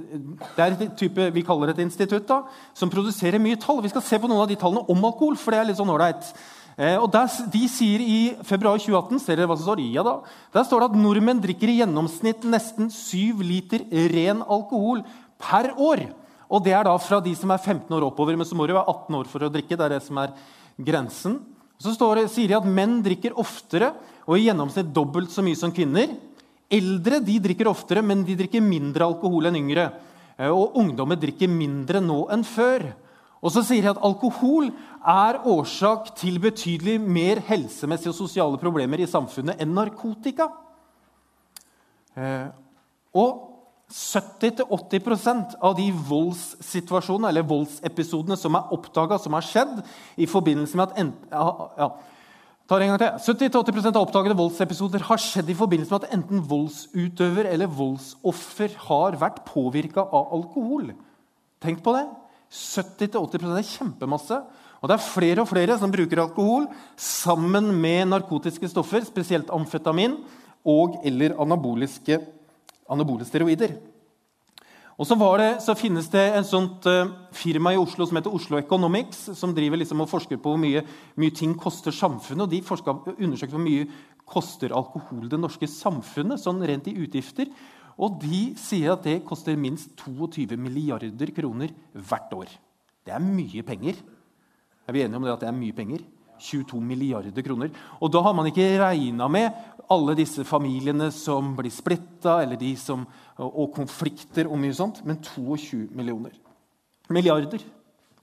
Det 0.55 0.63
er 0.63 0.73
et 0.73 0.95
type 0.97 1.29
vi 1.35 1.45
kaller 1.45 1.69
et 1.69 1.83
institutt 1.85 2.25
da, 2.31 2.41
som 2.73 2.89
produserer 2.89 3.41
mye 3.41 3.59
tall. 3.61 3.83
Vi 3.85 3.93
skal 3.93 4.07
se 4.07 4.19
på 4.19 4.31
noen 4.31 4.41
av 4.47 4.49
de 4.49 4.57
tallene 4.57 4.87
om 4.89 5.05
alkohol, 5.11 5.37
for 5.37 5.53
det 5.53 5.61
er 5.61 5.69
litt 5.69 5.77
sånn 5.77 5.93
ålreit. 5.93 6.33
Eh, 6.75 6.97
og 6.99 7.07
der, 7.13 7.31
De 7.51 7.63
sier 7.71 8.03
i 8.03 8.19
februar 8.43 8.79
2018 8.81 9.21
ser 9.23 9.39
dere 9.39 9.47
hva 9.47 9.55
som 9.55 9.69
står? 9.69 9.83
Ja 9.95 10.03
da, 10.03 10.17
der 10.51 10.67
står 10.67 10.83
det 10.83 10.89
at 10.91 10.99
nordmenn 10.99 11.39
drikker 11.43 11.71
i 11.71 11.79
gjennomsnitt 11.79 12.43
nesten 12.51 12.91
7 12.91 13.39
liter 13.45 13.85
ren 14.11 14.43
alkohol 14.43 15.05
per 15.39 15.71
år. 15.79 16.03
Og 16.51 16.61
det 16.65 16.75
er 16.75 16.85
da 16.85 16.93
fra 17.01 17.21
de 17.23 17.33
som 17.37 17.51
er 17.55 17.63
15 17.63 17.89
år 17.95 18.05
oppover. 18.09 18.35
Men 18.37 18.47
så 18.47 18.57
må 18.57 18.67
du 18.67 18.75
være 18.75 18.91
18 18.91 19.19
år 19.21 19.31
for 19.31 19.45
å 19.45 19.51
drikke. 19.51 19.77
det 19.77 19.85
er 19.85 19.95
det 19.95 20.03
som 20.03 20.19
er 20.21 20.35
grensen. 20.75 21.39
Så 21.79 21.95
det, 21.95 22.29
sier 22.31 22.51
de 22.51 22.59
at 22.59 22.67
menn 22.67 23.01
drikker 23.03 23.35
oftere 23.39 23.93
og 24.25 24.37
i 24.37 24.47
gjennomsnitt 24.47 24.93
dobbelt 24.93 25.31
så 25.31 25.43
mye 25.45 25.57
som 25.59 25.73
kvinner. 25.75 26.11
Eldre 26.71 27.19
de 27.21 27.37
drikker 27.39 27.67
oftere, 27.69 28.01
men 28.01 28.23
de 28.25 28.35
drikker 28.35 28.63
mindre 28.63 29.05
alkohol 29.05 29.49
enn 29.49 29.59
yngre. 29.59 29.89
Eh, 30.37 30.49
og 30.49 30.75
ungdommer 30.79 31.19
drikker 31.19 31.51
mindre 31.51 32.01
nå 32.01 32.25
enn 32.33 32.45
før. 32.47 32.89
Og 33.45 33.53
så 33.53 33.61
sier 33.65 33.85
de 33.85 33.91
at 33.93 34.01
alkohol 34.01 34.71
er 35.05 35.41
årsak 35.45 36.13
til 36.17 36.39
betydelig 36.41 36.97
mer 37.01 37.41
helsemessige 37.45 38.11
og 38.13 38.17
sosiale 38.17 38.59
problemer 38.61 39.01
i 39.01 39.09
samfunnet 39.09 39.61
enn 39.61 39.75
narkotika. 39.75 40.49
Eh, 42.15 42.47
og 43.15 43.43
70-80% 43.91 45.59
av 45.61 45.75
de 45.77 45.85
voldssituasjonene 46.09 47.29
eller 47.29 47.45
voldsepisodene 47.45 48.37
som 48.39 48.57
er 48.57 48.73
oppdaga, 48.73 49.19
som 49.21 49.37
har 49.37 49.45
skjedd 49.45 49.77
i 50.17 50.25
forbindelse 50.29 50.79
med 50.79 50.87
at 50.89 50.97
ja, 51.29 51.45
ja, 51.77 51.89
til. 52.65 53.45
70-80% 53.45 53.91
av 53.91 54.01
oppdagede 54.01 54.37
voldsepisoder 54.39 55.05
har 55.05 55.21
skjedd 55.21 55.51
i 55.53 55.57
forbindelse 55.57 55.93
med 55.93 56.07
at 56.07 56.15
enten 56.17 56.41
voldsutøver 56.49 57.51
eller 57.51 57.69
voldsoffer 57.69 58.73
har 58.87 59.19
vært 59.21 59.43
påvirka 59.45 60.01
av 60.01 60.33
alkohol. 60.33 60.89
Tenk 61.61 61.83
på 61.85 61.93
det. 61.93 62.07
70-80% 62.49 63.53
er 63.53 63.69
kjempemasse. 63.69 64.41
Og 64.81 64.89
det 64.89 64.97
er 64.97 65.07
flere 65.07 65.43
og 65.43 65.49
flere 65.49 65.77
som 65.79 65.93
bruker 65.93 66.21
alkohol 66.21 66.67
sammen 66.99 67.71
med 67.81 68.11
narkotiske 68.11 68.69
stoffer, 68.69 69.05
spesielt 69.07 69.51
amfetamin 69.53 70.19
og 70.65 70.99
eller 71.05 71.35
anabole 71.41 71.87
steroider. 71.89 73.77
Og 74.95 75.03
så, 75.03 75.15
det, 75.39 75.49
så, 75.59 75.75
finnes 75.75 76.07
det 76.07 76.23
et 76.23 76.47
sånt 76.47 76.85
uh, 76.87 77.09
firma 77.35 77.73
i 77.75 77.79
Oslo 77.79 78.05
som 78.07 78.15
heter 78.15 78.31
Oslo 78.31 78.55
Economics, 78.61 79.25
som 79.35 79.51
driver 79.55 79.81
liksom 79.81 80.05
og 80.05 80.11
forsker 80.11 80.39
på 80.39 80.53
hvor 80.53 80.61
mye, 80.61 80.85
mye, 81.19 81.33
ting 81.35 81.51
koster 81.59 81.91
samfunnet. 81.91 82.45
og 82.45 82.53
De 82.53 82.61
undersøker 83.25 83.57
hvor 83.57 83.65
mye 83.65 83.89
koster 84.25 84.71
alkohol 84.71 85.27
det 85.29 85.39
norske 85.41 85.67
samfunnet, 85.67 86.39
sånn 86.39 86.63
rent 86.63 86.87
i 86.87 86.95
utgifter. 87.03 87.51
Og 87.99 88.21
de 88.23 88.55
sier 88.59 88.95
at 88.95 89.03
det 89.03 89.25
koster 89.27 89.59
minst 89.59 89.91
22 89.99 90.55
milliarder 90.59 91.31
kroner 91.35 91.75
hvert 91.91 92.31
år. 92.35 92.55
Det 93.05 93.13
er 93.15 93.23
mye 93.23 93.67
penger. 93.67 93.99
Er 94.85 94.93
vi 94.93 95.03
enige 95.03 95.17
om 95.17 95.25
det 95.25 95.33
at 95.33 95.45
det 95.45 95.49
er 95.49 95.57
mye 95.57 95.75
penger? 95.75 96.03
22 96.41 96.81
milliarder 96.83 97.45
kroner. 97.45 97.71
Og 98.01 98.11
da 98.11 98.21
har 98.21 98.35
man 98.35 98.49
ikke 98.49 98.75
regna 98.81 99.27
med 99.31 99.53
alle 99.91 100.15
disse 100.17 100.43
familiene 100.47 101.11
som 101.13 101.53
blir 101.57 101.73
splitta, 101.73 102.41
eller 102.43 102.59
de 102.59 102.73
som, 102.79 103.05
og 103.37 103.73
konflikter 103.75 104.49
og 104.49 104.59
mye 104.59 104.75
sånt, 104.75 105.03
men 105.05 105.21
22 105.23 105.87
millioner. 105.95 106.33
Milliarder. 107.13 107.61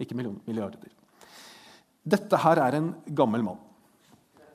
Ikke 0.02 0.16
millioner, 0.18 0.42
milliarder. 0.46 0.90
Dette 2.02 2.38
her 2.44 2.58
er 2.58 2.78
en 2.78 2.90
gammel 3.14 3.44
mann. 3.46 3.60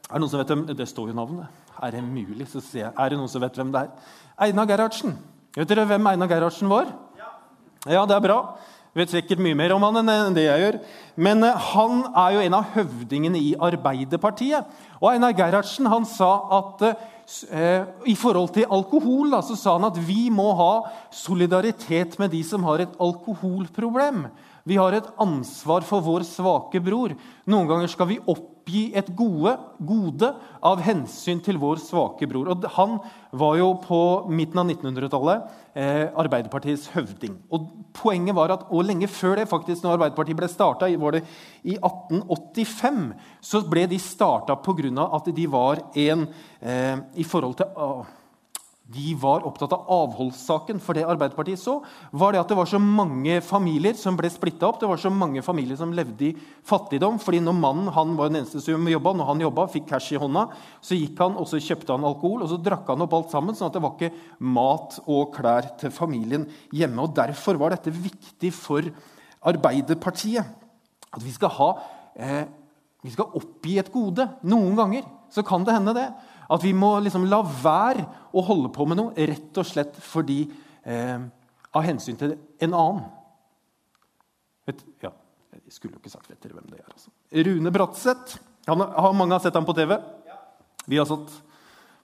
Er 0.07 0.15
Det 0.15 0.21
noen 0.21 0.31
som 0.31 0.39
vet 0.39 0.51
hvem, 0.51 0.65
det 0.67 0.87
står 0.87 1.09
jo 1.11 1.15
navnet. 1.15 1.47
Er 1.83 1.91
det 1.91 2.03
mulig? 2.03 2.47
Så 2.47 2.61
sier 2.63 2.87
jeg, 2.87 2.93
er 2.95 3.09
det 3.09 3.17
noen 3.19 3.31
som 3.31 3.43
vet 3.43 3.55
hvem 3.55 3.71
det 3.71 3.85
er? 3.85 4.13
Einar 4.47 4.67
Gerhardsen. 4.67 5.15
Vet 5.55 5.69
dere 5.69 5.87
hvem 5.89 6.07
Einar 6.07 6.29
Gerhardsen 6.31 6.69
var? 6.71 6.91
Ja, 7.17 7.31
ja 7.91 8.05
det 8.07 8.15
er 8.15 8.23
bra. 8.23 8.37
Vet 8.97 9.13
sikkert 9.13 9.41
mye 9.43 9.57
mer 9.57 9.73
om 9.75 9.85
han 9.85 10.01
enn 10.01 10.35
det 10.35 10.47
jeg 10.47 10.63
gjør. 10.63 10.79
Men 11.27 11.45
eh, 11.45 11.67
han 11.71 12.03
er 12.11 12.33
jo 12.35 12.43
en 12.45 12.57
av 12.57 12.73
høvdingene 12.75 13.41
i 13.41 13.53
Arbeiderpartiet. 13.69 14.65
Og 14.99 15.11
Einar 15.11 15.35
Gerhardsen 15.37 15.89
han 15.91 16.07
sa 16.09 16.31
at 16.57 16.83
eh, 16.87 17.85
i 18.09 18.17
forhold 18.17 18.53
til 18.57 18.69
alkohol 18.73 19.33
da, 19.35 19.43
så 19.45 19.57
sa 19.59 19.77
han 19.77 19.87
at 19.89 19.99
vi 20.07 20.27
må 20.33 20.49
ha 20.57 20.73
solidaritet 21.13 22.17
med 22.21 22.33
de 22.33 22.43
som 22.47 22.65
har 22.67 22.83
et 22.83 22.99
alkoholproblem. 23.01 24.25
Vi 24.67 24.79
har 24.79 24.97
et 24.97 25.11
ansvar 25.21 25.85
for 25.87 26.03
vår 26.03 26.25
svake 26.27 26.81
bror. 26.83 27.13
Noen 27.47 27.69
ganger 27.69 27.91
skal 27.91 28.09
vi 28.11 28.21
oppgi 28.67 28.91
et 28.95 29.07
gode, 29.15 29.53
gode 29.79 30.27
av 30.65 30.81
hensyn 30.83 31.39
til 31.43 31.57
vår 31.57 31.79
svake 31.79 32.27
bror. 32.27 32.49
Og 32.51 32.65
han 32.75 32.97
var 33.31 33.55
jo 33.57 33.69
på 33.79 33.99
midten 34.27 34.59
av 34.59 34.67
1900-tallet 34.67 35.47
eh, 35.73 36.11
Arbeiderpartiets 36.11 36.89
høvding. 36.91 37.37
Og 37.53 37.69
poenget 37.95 38.35
var 38.35 38.51
at, 38.51 38.67
og 38.67 38.83
lenge 38.83 39.07
før 39.07 39.37
det, 39.39 39.47
faktisk, 39.47 39.83
når 39.83 39.95
Arbeiderpartiet 39.95 40.39
ble 40.39 40.51
starta, 40.51 40.91
var 40.99 41.15
det 41.15 41.23
i 41.63 41.77
1885, 41.77 43.01
så 43.41 43.63
ble 43.71 43.87
de 43.87 43.99
starta 43.99 44.57
pga. 44.59 45.07
at 45.15 45.31
de 45.33 45.47
var 45.47 45.79
en 45.95 46.27
eh, 46.61 46.97
i 47.15 47.23
forhold 47.23 47.55
til 47.55 47.71
de 48.87 49.11
var 49.19 49.43
opptatt 49.43 49.73
av 49.75 49.87
avholdssaken. 49.91 50.79
For 50.83 50.95
det 50.95 51.03
Arbeiderpartiet 51.07 51.59
så, 51.59 51.77
var 52.15 52.33
det 52.33 52.39
at 52.39 52.51
det 52.51 52.57
var 52.59 52.69
så 52.69 52.79
mange 52.79 53.39
familier 53.43 53.97
som 53.99 54.15
ble 54.19 54.29
splitta 54.31 54.69
opp. 54.69 54.79
Det 54.79 54.87
var 54.87 55.01
så 55.01 55.11
mange 55.11 55.43
familier 55.43 55.79
som 55.79 55.91
levde 55.95 56.29
i 56.29 56.35
fattigdom. 56.67 57.19
fordi 57.19 57.41
når 57.43 57.57
mannen 57.57 57.91
han 57.93 58.15
var 58.15 58.29
den 58.29 58.41
eneste 58.41 58.61
som 58.63 58.87
jobba, 58.87 59.13
når 59.13 59.31
han 59.31 59.43
jobba, 59.43 59.67
fikk 59.73 59.89
cash 59.89 60.13
i 60.15 60.21
hånda, 60.21 60.47
så 60.81 60.95
gikk 60.95 61.19
han 61.19 61.35
og 61.35 61.49
så 61.51 61.59
kjøpte 61.59 61.97
han 61.97 62.07
alkohol 62.07 62.45
og 62.45 62.51
så 62.53 62.61
drakk 62.63 62.87
han 62.87 63.03
opp 63.03 63.17
alt 63.17 63.35
sammen. 63.35 63.55
sånn 63.55 63.67
at 63.67 63.75
det 63.75 63.83
var 63.83 63.97
ikke 63.97 64.13
mat 64.39 64.99
og 65.05 65.35
klær 65.35 65.67
til 65.81 65.91
familien 65.91 66.47
hjemme. 66.71 67.01
og 67.03 67.15
Derfor 67.15 67.59
var 67.59 67.75
dette 67.75 67.91
viktig 67.91 68.53
for 68.55 68.87
Arbeiderpartiet. 69.47 70.47
At 71.11 71.23
vi 71.23 71.31
skal, 71.31 71.49
ha, 71.49 71.69
eh, 72.15 72.45
vi 73.03 73.11
skal 73.11 73.35
oppgi 73.35 73.77
et 73.79 73.91
gode. 73.91 74.27
Noen 74.43 74.75
ganger 74.75 75.03
så 75.31 75.43
kan 75.43 75.63
det 75.63 75.75
hende 75.75 75.93
det. 75.95 76.07
At 76.53 76.63
vi 76.63 76.73
må 76.75 76.93
liksom 77.03 77.27
la 77.27 77.41
være 77.43 78.05
å 78.31 78.43
holde 78.47 78.71
på 78.75 78.85
med 78.87 78.99
noe 78.99 79.27
rett 79.29 79.59
og 79.59 79.67
slett 79.67 79.97
fordi 80.03 80.45
eh, 80.87 81.19
av 81.75 81.85
hensyn 81.85 82.19
til 82.19 82.35
en 82.63 82.75
annen. 82.77 83.07
Vet, 84.67 84.83
ja, 85.03 85.11
jeg 85.55 85.75
skulle 85.75 85.97
jo 85.97 86.01
ikke 86.01 86.13
sagt 86.13 86.31
vet 86.31 86.39
dere 86.43 86.59
hvem 86.59 86.69
det 86.71 86.79
er. 86.81 86.87
Altså. 86.91 87.11
Rune 87.47 87.73
Bratseth. 87.75 88.39
Han, 88.67 88.83
har 88.83 89.13
mange 89.15 89.35
har 89.35 89.43
sett 89.43 89.55
ham 89.55 89.67
på 89.67 89.75
TV? 89.75 89.95
Vi 90.87 90.99
har 90.99 91.07
satt 91.07 91.31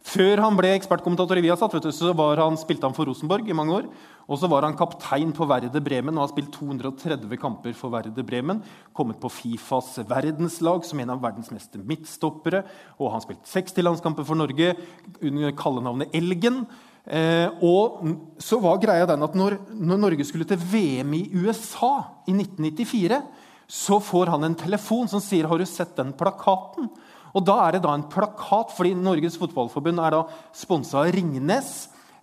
før 0.03 0.41
han 0.43 0.57
ble 0.59 0.73
ekspertkommentator 0.75 1.39
i 1.39 1.45
Viasat, 1.45 1.77
du, 1.79 1.91
så 1.95 2.11
han, 2.11 2.57
spilte 2.59 2.83
han 2.89 2.95
for 2.95 3.07
Rosenborg 3.07 3.47
i 3.47 3.55
mange 3.55 3.77
år. 3.77 3.85
Og 4.27 4.39
så 4.39 4.49
var 4.51 4.65
han 4.67 4.75
kaptein 4.75 5.31
på 5.35 5.47
Verde 5.47 5.79
Bremen 5.83 6.17
og 6.17 6.25
har 6.25 6.31
spilt 6.31 6.51
230 6.55 7.39
kamper 7.39 7.75
for 7.75 7.91
Verde 7.91 8.23
Bremen. 8.23 8.59
Kommet 8.95 9.19
på 9.19 9.31
Fifas 9.31 9.95
verdenslag 10.07 10.83
som 10.87 10.99
en 10.99 11.13
av 11.15 11.21
verdens 11.23 11.51
meste 11.55 11.79
midtstoppere. 11.79 12.63
Og 12.99 13.09
han 13.09 13.17
har 13.17 13.25
spilt 13.25 13.47
60 13.51 13.87
landskamper 13.87 14.27
for 14.27 14.39
Norge 14.39 14.73
under 15.21 15.55
kallenavnet 15.59 16.15
Elgen. 16.19 16.65
Eh, 17.03 17.47
og 17.63 18.03
så 18.43 18.59
var 18.63 18.83
greia 18.83 19.07
den 19.07 19.23
at 19.23 19.35
når, 19.35 19.57
når 19.71 20.03
Norge 20.03 20.27
skulle 20.27 20.47
til 20.47 20.59
VM 20.59 21.15
i 21.15 21.25
USA 21.35 21.95
i 22.27 22.35
1994, 22.35 23.23
så 23.67 23.99
får 24.03 24.35
han 24.35 24.47
en 24.47 24.55
telefon 24.59 25.07
som 25.07 25.23
sier 25.23 25.47
'Har 25.47 25.57
du 25.57 25.65
sett 25.65 25.95
den 25.95 26.13
plakaten?' 26.13 26.91
Og 27.33 27.45
da 27.45 27.55
er 27.65 27.75
det 27.75 27.83
da 27.85 27.95
en 27.97 28.05
plakat, 28.09 28.73
fordi 28.77 28.93
Norges 28.97 29.37
Fotballforbund 29.41 30.01
er 30.03 30.13
da 30.13 30.21
sponsa 30.55 31.01
av 31.01 31.13
Ringnes. 31.15 31.71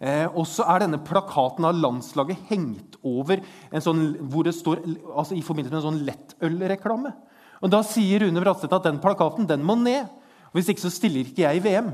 Eh, 0.00 0.26
og 0.30 0.46
så 0.48 0.64
er 0.70 0.84
denne 0.84 1.02
plakaten 1.04 1.66
av 1.68 1.76
landslaget 1.76 2.46
hengt 2.48 2.96
over 3.04 3.42
sånn, 3.84 4.04
hvor 4.32 4.46
det 4.46 4.54
står, 4.56 4.80
altså 5.12 5.36
i 5.36 5.42
forbindelse 5.44 5.74
med 5.74 5.82
en 5.82 5.88
sånn 5.88 6.06
lettølreklame. 6.06 7.12
Og 7.60 7.72
Da 7.72 7.82
sier 7.84 8.24
Rune 8.24 8.40
Bratseth 8.40 8.72
at 8.72 8.86
den 8.88 9.00
plakaten 9.02 9.48
den 9.48 9.66
må 9.66 9.76
ned. 9.76 10.08
Hvis 10.56 10.70
ikke 10.72 10.86
så 10.86 10.92
stiller 10.94 11.28
ikke 11.28 11.44
jeg 11.44 11.60
i 11.60 11.64
VM. 11.66 11.90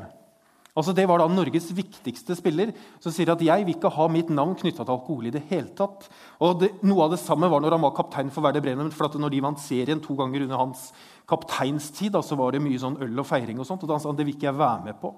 Altså 0.76 0.92
Det 0.92 1.06
var 1.08 1.22
da 1.22 1.26
Norges 1.32 1.70
viktigste 1.72 2.36
spiller 2.36 2.70
som 3.00 3.12
sier 3.12 3.32
at 3.32 3.40
jeg 3.40 3.64
vil 3.64 3.74
ikke 3.74 3.90
ha 3.92 4.06
mitt 4.12 4.28
navn 4.28 4.54
knytta 4.60 4.84
til 4.84 4.92
alkohol. 4.92 5.26
i 5.26 5.32
det 5.32 5.42
hele 5.48 5.72
tatt. 5.74 6.08
Og 6.38 6.60
det, 6.60 6.70
Noe 6.82 7.04
av 7.04 7.10
det 7.16 7.20
samme 7.20 7.48
var 7.48 7.60
når 7.60 7.72
han 7.72 7.82
var 7.82 7.96
kaptein 7.96 8.30
for 8.30 8.42
Werder 8.44 8.60
Bremen. 8.60 8.90
for 8.92 9.06
at 9.06 9.14
når 9.14 9.30
de 9.30 9.40
vant 9.40 9.58
serien 9.58 10.00
to 10.00 10.14
ganger 10.14 10.42
under 10.42 10.56
hans 10.56 10.92
kapteinstid, 11.28 12.12
da, 12.14 12.22
så 12.22 12.38
var 12.38 12.54
det 12.54 12.62
mye 12.64 12.80
sånn 12.80 12.98
øl 13.02 13.22
og 13.22 13.26
feiring. 13.26 13.58
og 13.58 13.66
sånt, 13.68 13.82
og 13.82 13.90
da 13.90 13.98
sa 13.98 14.10
han 14.10 14.18
det 14.18 14.26
vil 14.28 14.36
ikke 14.36 14.50
jeg 14.50 14.58
være 14.58 14.84
med 14.84 15.00
på. 15.00 15.12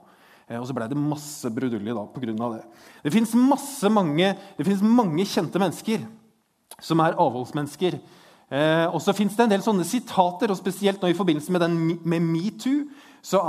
Eh, 0.48 0.58
og 0.58 0.66
så 0.68 0.76
ble 0.76 0.88
det 0.88 1.00
masse 1.00 1.50
brudulje 1.52 1.94
pga. 2.14 2.52
det. 2.54 2.62
Det 3.04 3.12
fins 3.12 3.34
mange, 3.34 4.32
mange 4.82 5.26
kjente 5.28 5.60
mennesker 5.60 6.06
som 6.80 7.00
er 7.00 7.18
avholdsmennesker. 7.18 7.98
Eh, 8.48 8.86
og 8.88 9.00
så 9.04 9.12
fins 9.12 9.36
det 9.36 9.44
en 9.44 9.52
del 9.52 9.64
sånne 9.64 9.84
sitater, 9.84 10.50
og 10.50 10.56
spesielt 10.56 11.02
nå 11.02 11.10
i 11.10 11.18
forbindelse 11.18 11.52
med, 11.52 11.68
med 12.04 12.24
metoo 12.24 12.86
så, 13.20 13.42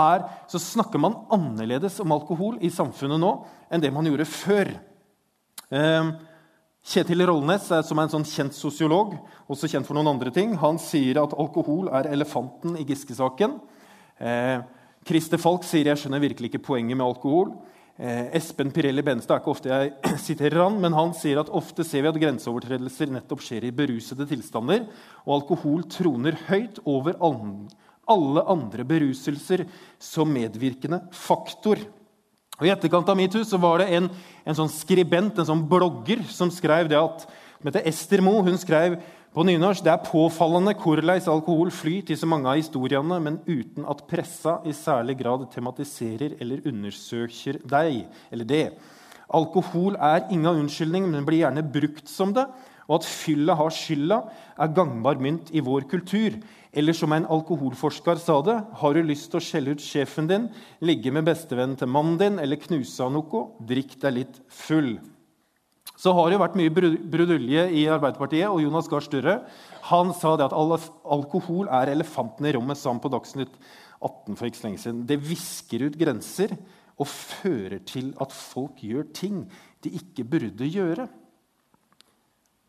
så 0.50 0.60
snakker 0.60 1.00
man 1.00 1.16
annerledes 1.32 2.00
om 2.04 2.12
alkohol 2.12 2.58
i 2.60 2.72
samfunnet 2.74 3.22
nå 3.22 3.30
enn 3.72 3.84
det 3.84 3.94
man 3.94 4.08
gjorde 4.10 4.28
før. 4.28 4.74
Eh, 5.70 6.10
Kjetil 6.90 7.22
Rollnes, 7.22 7.68
som 7.86 8.00
er 8.00 8.08
en 8.08 8.12
sånn 8.16 8.26
kjent 8.26 8.56
sosiolog, 8.58 9.12
også 9.46 9.68
kjent 9.70 9.86
for 9.86 9.94
noen 9.94 10.10
andre 10.10 10.32
ting, 10.34 10.56
han 10.58 10.80
sier 10.82 11.20
at 11.22 11.36
alkohol 11.38 11.92
er 11.94 12.08
elefanten 12.10 12.80
i 12.82 12.86
Giske-saken. 12.88 13.60
Eh, 14.18 14.64
Christer 15.06 15.38
Falk 15.38 15.68
sier 15.70 15.92
jeg 15.92 16.02
skjønner 16.02 16.24
virkelig 16.24 16.50
ikke 16.50 16.64
poenget 16.66 16.98
med 16.98 17.06
alkohol. 17.06 17.52
Eh, 18.02 18.32
Espen 18.40 18.74
Pirelli 18.74 19.04
Benstad 19.06 19.36
er 19.38 19.44
ikke 19.44 19.54
ofte 19.54 19.70
jeg 19.70 19.94
siterer 20.26 20.64
han, 20.64 20.80
men 20.82 20.98
han 20.98 21.14
sier 21.14 21.44
at 21.44 21.54
ofte 21.54 21.86
ser 21.86 22.08
vi 22.08 22.10
at 22.10 22.18
grenseovertredelser 22.24 23.14
nettopp 23.14 23.46
skjer 23.46 23.70
i 23.70 23.74
berusede 23.84 24.26
tilstander, 24.34 24.88
og 25.28 25.36
alkohol 25.44 25.86
troner 25.94 26.42
høyt 26.50 26.82
over 26.90 27.22
alle 27.22 28.48
andre 28.50 28.90
beruselser 28.96 29.68
som 30.02 30.34
medvirkende 30.34 31.04
faktor. 31.14 31.86
Og 32.60 32.68
I 32.68 32.74
etterkant 32.74 33.08
av 33.08 33.16
metoo 33.18 33.46
så 33.48 33.58
var 33.62 33.80
det 33.80 33.92
en, 33.96 34.10
en 34.44 34.58
sånn 34.58 34.72
skribent, 34.72 35.40
en 35.40 35.48
sånn 35.48 35.64
blogger, 35.72 36.26
som 36.28 36.52
skrev 36.52 36.92
det 36.92 37.00
at 37.00 37.24
som 37.60 37.68
heter 37.68 37.88
Ester 37.88 38.22
Moe. 38.24 38.44
Hun 38.44 38.60
skrev 38.60 38.98
på 39.36 39.44
nynorsk 39.46 39.84
det 39.86 39.92
er 39.94 40.04
påfallende 40.04 40.74
hvordan 40.80 41.22
alkohol 41.32 41.72
flyr 41.76 42.08
til 42.08 42.18
så 42.18 42.28
mange 42.28 42.50
av 42.50 42.60
historiene, 42.60 43.20
men 43.24 43.42
uten 43.48 43.86
at 43.88 44.06
pressa 44.10 44.58
i 44.68 44.74
særlig 44.76 45.20
grad 45.20 45.46
tematiserer 45.54 46.38
eller 46.42 46.66
undersøker 46.68 47.62
deg 47.64 48.08
eller 48.32 48.50
det. 48.50 48.66
Alkohol 49.30 50.00
er 50.02 50.26
ingen 50.34 50.64
unnskyldning, 50.64 51.06
men 51.12 51.28
blir 51.28 51.44
gjerne 51.44 51.64
brukt 51.64 52.10
som 52.10 52.34
det. 52.34 52.48
Og 52.90 52.98
at 52.98 53.06
fylla 53.06 53.54
har 53.54 53.70
skylda, 53.70 54.24
er 54.58 54.74
gangbar 54.74 55.20
mynt 55.22 55.52
i 55.54 55.62
vår 55.62 55.86
kultur. 55.92 56.40
Eller 56.72 56.94
som 56.94 57.14
en 57.16 57.26
alkoholforsker 57.26 58.20
sa 58.22 58.36
det, 58.46 58.58
har 58.82 58.94
du 58.94 59.02
lyst 59.02 59.32
til 59.32 59.40
å 59.40 59.44
skjelle 59.44 59.74
ut 59.74 59.82
sjefen 59.84 60.28
din, 60.30 60.50
ligge 60.86 61.14
med 61.14 61.26
bestevennen 61.26 61.78
til 61.80 61.90
mannen 61.90 62.20
din 62.20 62.38
eller 62.42 62.62
knuse 62.62 63.02
av 63.02 63.14
noe, 63.16 63.46
drikk 63.66 63.96
deg 64.04 64.20
litt 64.20 64.38
full. 64.54 65.00
Så 66.00 66.14
har 66.16 66.30
det 66.32 66.40
vært 66.40 66.56
mye 66.56 66.72
brudulje 66.72 67.66
i 67.76 67.84
Arbeiderpartiet, 67.92 68.48
og 68.48 68.62
Jonas 68.64 68.88
Gahr 68.88 69.04
Støre 69.04 69.40
han 69.90 70.14
sa 70.16 70.36
det 70.38 70.48
at 70.48 70.56
alkohol 70.56 71.68
er 71.74 71.92
elefanten 71.92 72.48
i 72.48 72.54
rommet, 72.56 72.80
sa 72.80 72.94
han 72.94 73.02
på 73.04 73.12
Dagsnytt 73.12 73.58
18 74.00 74.38
for 74.38 74.48
ikke 74.48 74.62
så 74.62 74.68
lenge 74.70 74.84
siden. 74.84 75.02
Det 75.10 75.18
visker 75.26 75.88
ut 75.90 75.98
grenser 76.00 76.54
og 77.00 77.08
fører 77.10 77.82
til 77.88 78.14
at 78.22 78.36
folk 78.36 78.80
gjør 78.84 79.10
ting 79.16 79.42
de 79.84 79.92
ikke 79.98 80.28
burde 80.28 80.68
gjøre. 80.70 81.08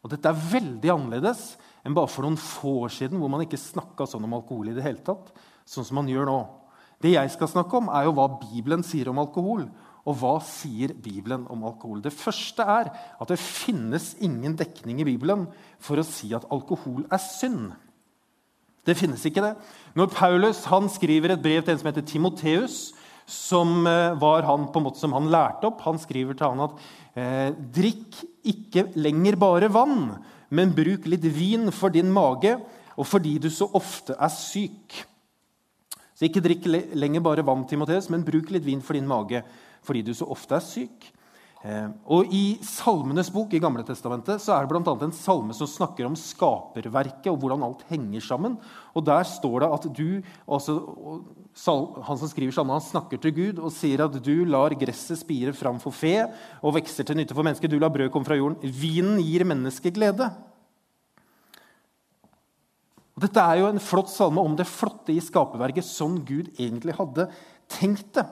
Og 0.00 0.10
dette 0.10 0.30
er 0.30 0.46
veldig 0.54 0.92
annerledes 0.94 1.44
enn 1.84 1.96
bare 1.96 2.10
for 2.10 2.26
noen 2.26 2.38
få 2.40 2.80
år 2.86 2.94
siden, 2.94 3.20
hvor 3.20 3.30
man 3.32 3.44
ikke 3.44 3.60
snakka 3.60 4.06
sånn 4.08 4.26
om 4.26 4.36
alkohol 4.38 4.70
i 4.70 4.76
det 4.76 4.84
hele 4.84 5.04
tatt. 5.04 5.32
sånn 5.64 5.86
som 5.86 6.00
man 6.00 6.08
gjør 6.10 6.26
nå. 6.26 6.40
Det 7.00 7.14
jeg 7.14 7.30
skal 7.32 7.48
snakke 7.48 7.78
om, 7.78 7.88
er 7.88 8.04
jo 8.04 8.16
hva 8.16 8.26
Bibelen 8.40 8.82
sier 8.84 9.08
om 9.08 9.20
alkohol. 9.22 9.64
Og 10.08 10.16
hva 10.16 10.38
sier 10.44 10.92
Bibelen 10.96 11.46
om 11.52 11.62
alkohol? 11.68 12.00
Det 12.04 12.12
første 12.12 12.64
er 12.64 12.90
at 12.92 13.28
det 13.30 13.38
finnes 13.40 14.14
ingen 14.20 14.56
dekning 14.58 15.00
i 15.00 15.06
Bibelen 15.08 15.46
for 15.80 16.00
å 16.00 16.06
si 16.06 16.32
at 16.36 16.48
alkohol 16.52 17.04
er 17.08 17.20
synd. 17.22 17.70
Det 18.84 18.96
finnes 18.96 19.22
ikke 19.28 19.44
det. 19.44 19.54
Når 19.94 20.12
Paulus 20.12 20.64
skriver 20.96 21.34
et 21.34 21.42
brev 21.42 21.62
til 21.62 21.74
en 21.74 21.80
som 21.82 21.90
heter 21.90 22.06
Timoteus, 22.08 22.92
som 23.30 23.86
eh, 23.86 24.16
var 24.18 24.42
han 24.48 24.66
på 24.72 24.80
en 24.80 24.88
måte 24.88 24.98
som 24.98 25.14
han 25.14 25.28
lærte 25.30 25.68
opp, 25.68 25.84
han 25.84 26.00
skriver 26.00 26.34
til 26.34 26.50
han 26.50 26.64
at 26.64 26.80
eh, 27.14 27.50
drikk 27.76 28.22
ikke 28.50 28.88
lenger 28.98 29.36
bare 29.38 29.68
vann, 29.70 30.16
men 30.50 30.74
bruk 30.74 31.06
litt 31.08 31.24
vin 31.34 31.70
for 31.74 31.94
din 31.94 32.10
mage 32.12 32.56
og 32.96 33.06
fordi 33.06 33.38
du 33.40 33.48
så 33.52 33.68
ofte 33.76 34.16
er 34.18 34.32
syk. 34.34 34.98
Så 36.14 36.26
ikke 36.26 36.42
drikk 36.44 36.66
lenger 36.68 37.22
bare 37.24 37.44
vann, 37.46 37.64
Timoteus, 37.64 38.10
men 38.12 38.26
bruk 38.26 38.50
litt 38.52 38.66
vin 38.66 38.82
for 38.84 38.98
din 38.98 39.08
mage 39.08 39.42
fordi 39.86 40.02
du 40.04 40.12
så 40.12 40.26
ofte 40.28 40.58
er 40.58 40.64
syk. 40.64 41.06
Eh, 41.60 41.88
og 42.08 42.30
I 42.32 42.56
Salmenes 42.64 43.28
bok 43.32 43.52
i 43.52 43.58
Gamle 43.60 43.82
Testamentet, 43.84 44.40
så 44.40 44.54
er 44.54 44.64
det 44.64 44.72
bl.a. 44.72 44.94
en 45.04 45.12
salme 45.12 45.52
som 45.52 45.68
snakker 45.68 46.06
om 46.08 46.16
skaperverket 46.16 47.28
og 47.28 47.36
hvordan 47.42 47.66
alt 47.66 47.84
henger 47.90 48.24
sammen. 48.24 48.56
Og 48.96 49.04
Der 49.04 49.28
står 49.28 49.60
det 49.60 49.68
at 49.76 49.88
du 49.92 50.22
altså, 50.48 50.78
Han 52.08 52.20
som 52.22 52.30
skriver 52.30 52.54
salmen, 52.54 52.78
han 52.78 52.84
snakker 52.84 53.20
til 53.20 53.34
Gud 53.36 53.60
og 53.60 53.74
sier 53.76 54.06
at 54.06 54.16
du 54.24 54.46
lar 54.48 54.72
gresset 54.78 55.20
spire 55.20 55.52
fram 55.52 55.76
for 55.82 55.92
fe 55.92 56.22
og 56.62 56.78
vekser 56.78 57.04
til 57.04 57.18
nytte 57.18 57.36
for 57.36 57.44
mennesket. 57.44 57.68
Du 57.68 57.78
lar 57.78 57.92
brød 57.92 58.08
komme 58.14 58.24
fra 58.24 58.38
jorden. 58.38 58.56
Vinen 58.64 59.20
gir 59.20 59.44
mennesket 59.44 59.98
glede. 59.98 60.30
Og 63.18 63.26
dette 63.26 63.42
er 63.42 63.60
jo 63.60 63.68
en 63.68 63.82
flott 63.84 64.08
salme 64.08 64.40
om 64.40 64.56
det 64.56 64.64
flotte 64.70 65.12
i 65.12 65.20
skaperverket, 65.20 65.84
sånn 65.84 66.22
Gud 66.24 66.54
egentlig 66.56 66.96
hadde 66.96 67.28
tenkt 67.68 68.14
det. 68.16 68.24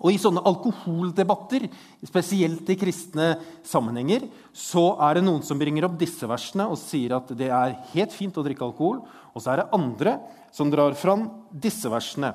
Og 0.00 0.14
I 0.14 0.20
sånne 0.20 0.42
alkoholdebatter, 0.48 1.66
spesielt 2.08 2.70
i 2.72 2.78
kristne 2.80 3.34
sammenhenger, 3.66 4.24
så 4.56 4.94
er 5.04 5.18
det 5.18 5.26
noen 5.26 5.44
som 5.46 5.60
bringer 5.60 5.84
opp 5.86 5.98
disse 6.00 6.26
versene 6.26 6.66
og 6.70 6.80
sier 6.80 7.18
at 7.18 7.34
det 7.36 7.50
er 7.52 7.76
helt 7.92 8.14
fint 8.16 8.38
å 8.40 8.44
drikke 8.46 8.64
alkohol. 8.66 9.02
Og 9.36 9.44
så 9.44 9.52
er 9.52 9.62
det 9.62 9.68
andre 9.76 10.16
som 10.54 10.72
drar 10.72 10.96
fram 10.98 11.28
disse 11.52 11.92
versene. 11.92 12.32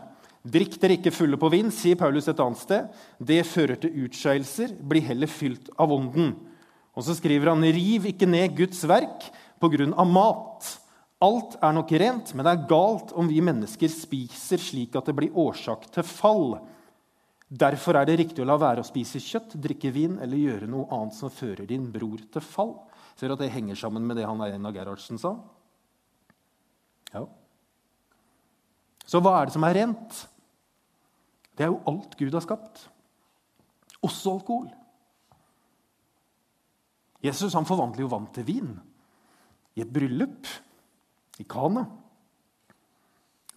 Drikk 0.48 0.78
dere 0.80 0.96
ikke 0.96 1.12
fulle 1.12 1.40
på 1.40 1.50
vin, 1.52 1.74
sier 1.74 1.98
Paulus 2.00 2.30
et 2.30 2.40
annet 2.40 2.62
sted. 2.62 2.94
Det 3.20 3.42
fører 3.50 3.80
til 3.82 4.06
utskeielser. 4.06 4.78
Bli 4.80 5.02
heller 5.04 5.28
fylt 5.28 5.72
av 5.76 5.92
ånden. 5.92 6.36
Og 6.98 7.06
så 7.06 7.18
skriver 7.18 7.52
han.: 7.52 7.66
Riv 7.66 8.08
ikke 8.14 8.30
ned 8.30 8.56
Guds 8.58 8.80
verk 8.88 9.28
på 9.60 9.70
grunn 9.74 9.98
av 9.98 10.08
mat. 10.08 10.70
Alt 11.26 11.58
er 11.66 11.74
nok 11.74 11.92
rent, 11.98 12.32
men 12.34 12.46
det 12.46 12.54
er 12.54 12.66
galt 12.70 13.12
om 13.18 13.28
vi 13.28 13.42
mennesker 13.42 13.90
spiser 13.90 14.62
slik 14.62 14.96
at 14.96 15.10
det 15.10 15.18
blir 15.18 15.34
årsak 15.34 15.90
til 15.94 16.06
fall. 16.06 16.60
Derfor 17.48 17.96
er 17.96 18.08
det 18.08 18.18
riktig 18.20 18.44
å 18.44 18.48
la 18.48 18.58
være 18.60 18.84
å 18.84 18.88
spise 18.88 19.22
kjøtt, 19.24 19.56
drikke 19.64 19.92
vin 19.96 20.18
eller 20.24 20.40
gjøre 20.40 20.68
noe 20.68 20.90
annet 20.92 21.16
som 21.16 21.32
fører 21.32 21.68
din 21.70 21.86
bror 21.94 22.20
til 22.34 22.44
fall. 22.44 22.74
Ser 23.16 23.32
du 23.32 23.38
at 23.38 23.44
det 23.46 23.54
henger 23.54 23.80
sammen 23.80 24.04
med 24.04 24.20
det 24.20 24.26
han 24.28 24.42
Einar 24.44 24.76
Gerhardsen 24.76 25.20
sa? 25.22 25.32
Ja. 27.14 27.24
Så 29.08 29.22
hva 29.24 29.38
er 29.38 29.48
det 29.48 29.56
som 29.56 29.64
er 29.64 29.78
rent? 29.80 30.20
Det 31.56 31.64
er 31.64 31.72
jo 31.72 31.80
alt 31.88 32.20
Gud 32.20 32.36
har 32.36 32.44
skapt. 32.44 32.84
Også 34.04 34.36
alkohol. 34.36 34.68
Jesus 37.24 37.56
han 37.58 37.66
forvandler 37.66 38.04
jo 38.04 38.12
vann 38.12 38.28
til 38.36 38.46
vin 38.46 38.76
i 39.78 39.82
et 39.82 39.94
bryllup 39.94 40.52
i 41.40 41.48
Kana. 41.48 41.88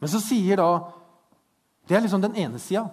Men 0.01 0.09
så 0.09 0.23
sier 0.23 0.61
da 0.61 0.71
Det 1.89 1.97
er 1.97 2.05
liksom 2.05 2.23
den 2.23 2.37
ene 2.39 2.59
sida. 2.63 2.85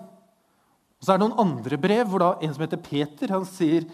Og 0.97 1.05
så 1.05 1.13
er 1.13 1.19
det 1.19 1.27
noen 1.27 1.41
andre 1.43 1.77
brev 1.81 2.09
hvor 2.09 2.23
da 2.23 2.29
en 2.41 2.53
som 2.53 2.63
heter 2.65 2.81
Peter, 2.81 3.33
han 3.33 3.45
sier 3.47 3.85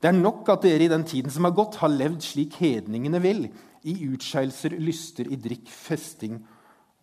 det 0.00 0.08
er 0.08 0.16
nok 0.16 0.48
at 0.48 0.64
dere 0.64 0.86
i 0.86 0.92
den 0.92 1.04
tiden 1.04 1.32
som 1.32 1.44
har 1.44 1.52
gått, 1.56 1.76
har 1.80 1.92
levd 1.92 2.22
slik 2.24 2.56
hedningene 2.60 3.20
vil, 3.20 3.44
i 3.84 3.94
utskeielser, 4.08 4.76
lyster, 4.80 5.28
i 5.28 5.36
drikk, 5.40 5.68
festing 5.72 6.38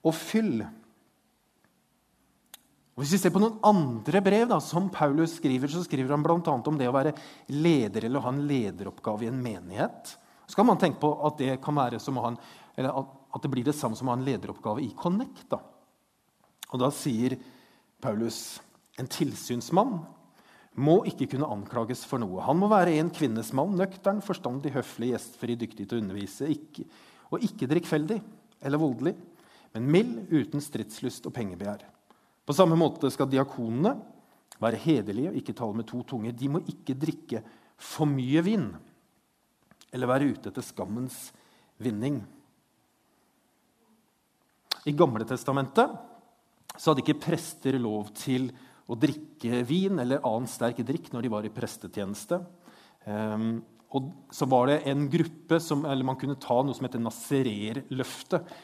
og 0.05 0.13
fyll. 0.17 0.61
Og 2.97 3.03
Hvis 3.03 3.13
vi 3.13 3.19
ser 3.21 3.33
på 3.33 3.41
noen 3.41 3.59
andre 3.65 4.21
brev 4.25 4.47
da, 4.49 4.57
som 4.61 4.89
Paulus 4.93 5.35
skriver, 5.37 5.69
så 5.69 5.83
skriver 5.85 6.15
han 6.15 6.25
bl.a. 6.25 6.41
om 6.41 6.79
det 6.79 6.89
å 6.89 6.95
være 6.95 7.13
leder 7.53 8.07
eller 8.07 8.25
ha 8.25 8.33
en 8.33 8.45
lederoppgave 8.49 9.27
i 9.27 9.29
en 9.29 9.41
menighet. 9.41 10.15
Så 10.49 10.57
kan 10.57 10.65
man 10.65 10.81
tenke 10.81 11.01
på 11.03 11.11
at 11.27 11.37
det, 11.37 11.51
å 11.61 12.25
en, 12.25 12.39
at 12.81 13.43
det 13.43 13.51
blir 13.53 13.67
det 13.67 13.77
samme 13.77 13.97
som 13.99 14.09
å 14.09 14.15
ha 14.15 14.17
en 14.17 14.25
lederoppgave 14.25 14.81
i 14.81 14.89
Connect. 14.97 15.45
Da. 15.53 15.61
Og 16.71 16.81
da 16.81 16.89
sier 16.93 17.37
Paulus 18.01 18.57
en 18.97 19.09
tilsynsmann 19.11 19.99
må 20.77 20.99
ikke 21.09 21.29
kunne 21.31 21.49
anklages 21.49 22.03
for 22.05 22.21
noe. 22.21 22.41
Han 22.45 22.59
må 22.61 22.69
være 22.69 22.97
en 22.99 23.09
kvinnes 23.13 23.49
mann, 23.57 23.75
nøktern, 23.77 24.21
forstandig, 24.25 24.75
høflig, 24.75 25.13
gjestfri, 25.15 25.57
dyktig 25.57 25.87
til 25.87 25.97
å 25.97 26.03
undervise, 26.03 26.49
ikke, 26.53 26.85
og 27.33 27.45
ikke 27.45 27.69
drikkfeldig 27.69 28.19
eller 28.65 28.81
voldelig, 28.81 29.15
men 29.73 29.89
mild, 29.93 30.19
uten 30.31 30.61
stridslyst 30.63 31.25
og 31.29 31.33
pengebegjær. 31.35 31.81
På 32.47 32.55
samme 32.55 32.77
måte 32.79 33.09
skal 33.11 33.29
diakonene 33.29 33.97
være 34.61 34.79
hederlige 34.81 35.33
og 35.33 35.39
ikke 35.41 35.55
tale 35.57 35.77
med 35.77 35.87
to 35.89 36.01
tunger. 36.07 36.33
De 36.33 36.49
må 36.49 36.61
ikke 36.69 36.95
drikke 36.97 37.41
for 37.77 38.09
mye 38.09 38.41
vin 38.45 38.69
eller 39.93 40.09
være 40.09 40.31
ute 40.31 40.51
etter 40.51 40.65
skammens 40.65 41.17
vinning. 41.83 42.21
I 44.87 44.93
Gamle 44.95 45.27
Testamentet 45.27 45.97
så 46.77 46.91
hadde 46.91 47.03
ikke 47.03 47.19
prester 47.27 47.77
lov 47.81 48.13
til 48.17 48.49
å 48.51 48.55
drikke 48.95 49.65
vin 49.67 49.99
eller 49.99 50.23
annen 50.23 50.47
sterk 50.47 50.79
drikk 50.87 51.11
når 51.11 51.25
de 51.25 51.33
var 51.33 51.47
i 51.47 51.51
prestetjeneste. 51.51 52.39
Um, 53.03 53.59
og 53.95 54.07
så 54.35 54.47
var 54.47 54.69
det 54.69 54.81
en 54.91 55.05
gruppe 55.11 55.59
som 55.63 55.85
eller 55.87 56.07
man 56.07 56.19
kunne 56.19 56.39
ta 56.39 56.61
noe 56.63 56.75
som 56.75 56.87
heter 56.87 57.03
nasererløftet. 57.03 58.55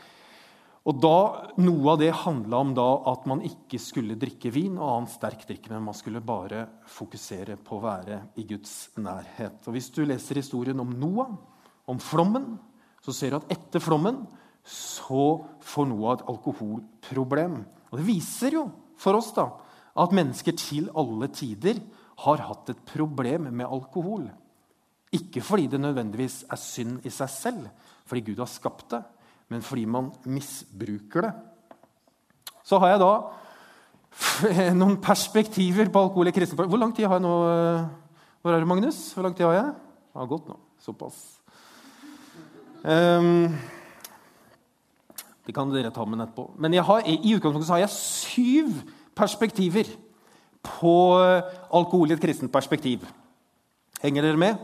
Og 0.83 0.99
da, 0.99 1.17
Noe 1.63 1.93
av 1.93 1.99
det 2.01 2.09
handla 2.25 2.59
om 2.59 2.73
da 2.75 2.87
at 3.13 3.27
man 3.29 3.43
ikke 3.47 3.79
skulle 3.79 4.17
drikke 4.19 4.51
vin 4.51 4.75
og 4.75 4.89
annen 4.89 5.11
sterk 5.11 5.45
drikk, 5.47 5.69
men 5.71 5.85
man 5.85 5.95
skulle 5.95 6.19
bare 6.23 6.65
fokusere 6.91 7.55
på 7.63 7.77
å 7.77 7.83
være 7.85 8.19
i 8.35 8.43
Guds 8.49 8.91
nærhet. 8.99 9.61
Og 9.63 9.77
Hvis 9.77 9.87
du 9.95 10.03
leser 10.03 10.41
historien 10.41 10.83
om 10.83 10.91
Noah, 10.91 11.31
om 11.87 11.99
flommen, 12.03 12.57
så 13.03 13.15
ser 13.15 13.31
du 13.31 13.39
at 13.39 13.55
etter 13.55 13.83
flommen 13.83 14.25
så 14.67 15.43
får 15.63 15.87
Noah 15.87 16.17
et 16.17 16.27
alkoholproblem. 16.31 17.61
Og 17.91 17.99
Det 17.99 18.07
viser 18.07 18.59
jo 18.59 18.67
for 18.99 19.19
oss 19.19 19.31
da, 19.35 19.47
at 19.93 20.15
mennesker 20.15 20.55
til 20.57 20.89
alle 20.97 21.29
tider 21.33 21.81
har 22.23 22.45
hatt 22.47 22.71
et 22.73 22.81
problem 22.87 23.49
med 23.51 23.67
alkohol. 23.67 24.25
Ikke 25.13 25.43
fordi 25.45 25.67
det 25.69 25.81
nødvendigvis 25.81 26.43
er 26.49 26.57
synd 26.57 27.05
i 27.05 27.11
seg 27.13 27.29
selv, 27.29 27.67
fordi 28.09 28.25
Gud 28.31 28.41
har 28.41 28.49
skapt 28.49 28.87
det, 28.95 29.03
men 29.53 29.61
fordi 29.61 29.85
man 29.85 30.09
misbruker 30.25 31.27
det. 31.27 31.33
Så 32.65 32.79
har 32.81 32.93
jeg 32.93 33.03
da 33.03 33.13
noen 34.81 34.97
perspektiver 35.03 35.91
på 35.91 36.01
alkohol 36.05 36.29
i 36.29 36.33
kristen 36.35 36.57
Hvor 36.57 36.79
lang 36.79 36.93
tid 36.95 37.07
har 37.09 37.17
jeg 37.17 37.25
nå? 37.25 37.35
Hvor 38.41 38.53
er 38.53 38.61
du, 38.61 38.67
Magnus? 38.69 39.11
Hvor 39.13 39.25
lang 39.25 39.35
tid 39.35 39.45
har 39.49 39.57
jeg? 39.57 39.71
Det 40.13 40.21
har 40.21 40.29
gått 40.29 40.49
nå. 40.49 40.57
Såpass. 40.83 41.21
Um, 42.83 43.53
det 45.43 45.55
kan 45.55 45.71
dere 45.71 45.91
ta 45.93 46.05
med 46.07 46.21
etterpå. 46.23 46.49
Men 46.59 46.75
har, 46.77 47.05
i 47.07 47.33
utgangspunktet 47.35 47.71
har 47.71 47.83
jeg 47.83 47.95
syv 47.95 48.73
perspektiver 49.15 49.89
på 50.63 50.95
alkohol 51.73 52.11
i 52.11 52.15
et 52.15 52.21
kristent 52.23 52.51
perspektiv. 52.51 53.05
Henger 54.03 54.25
dere 54.25 54.39
med? 54.39 54.55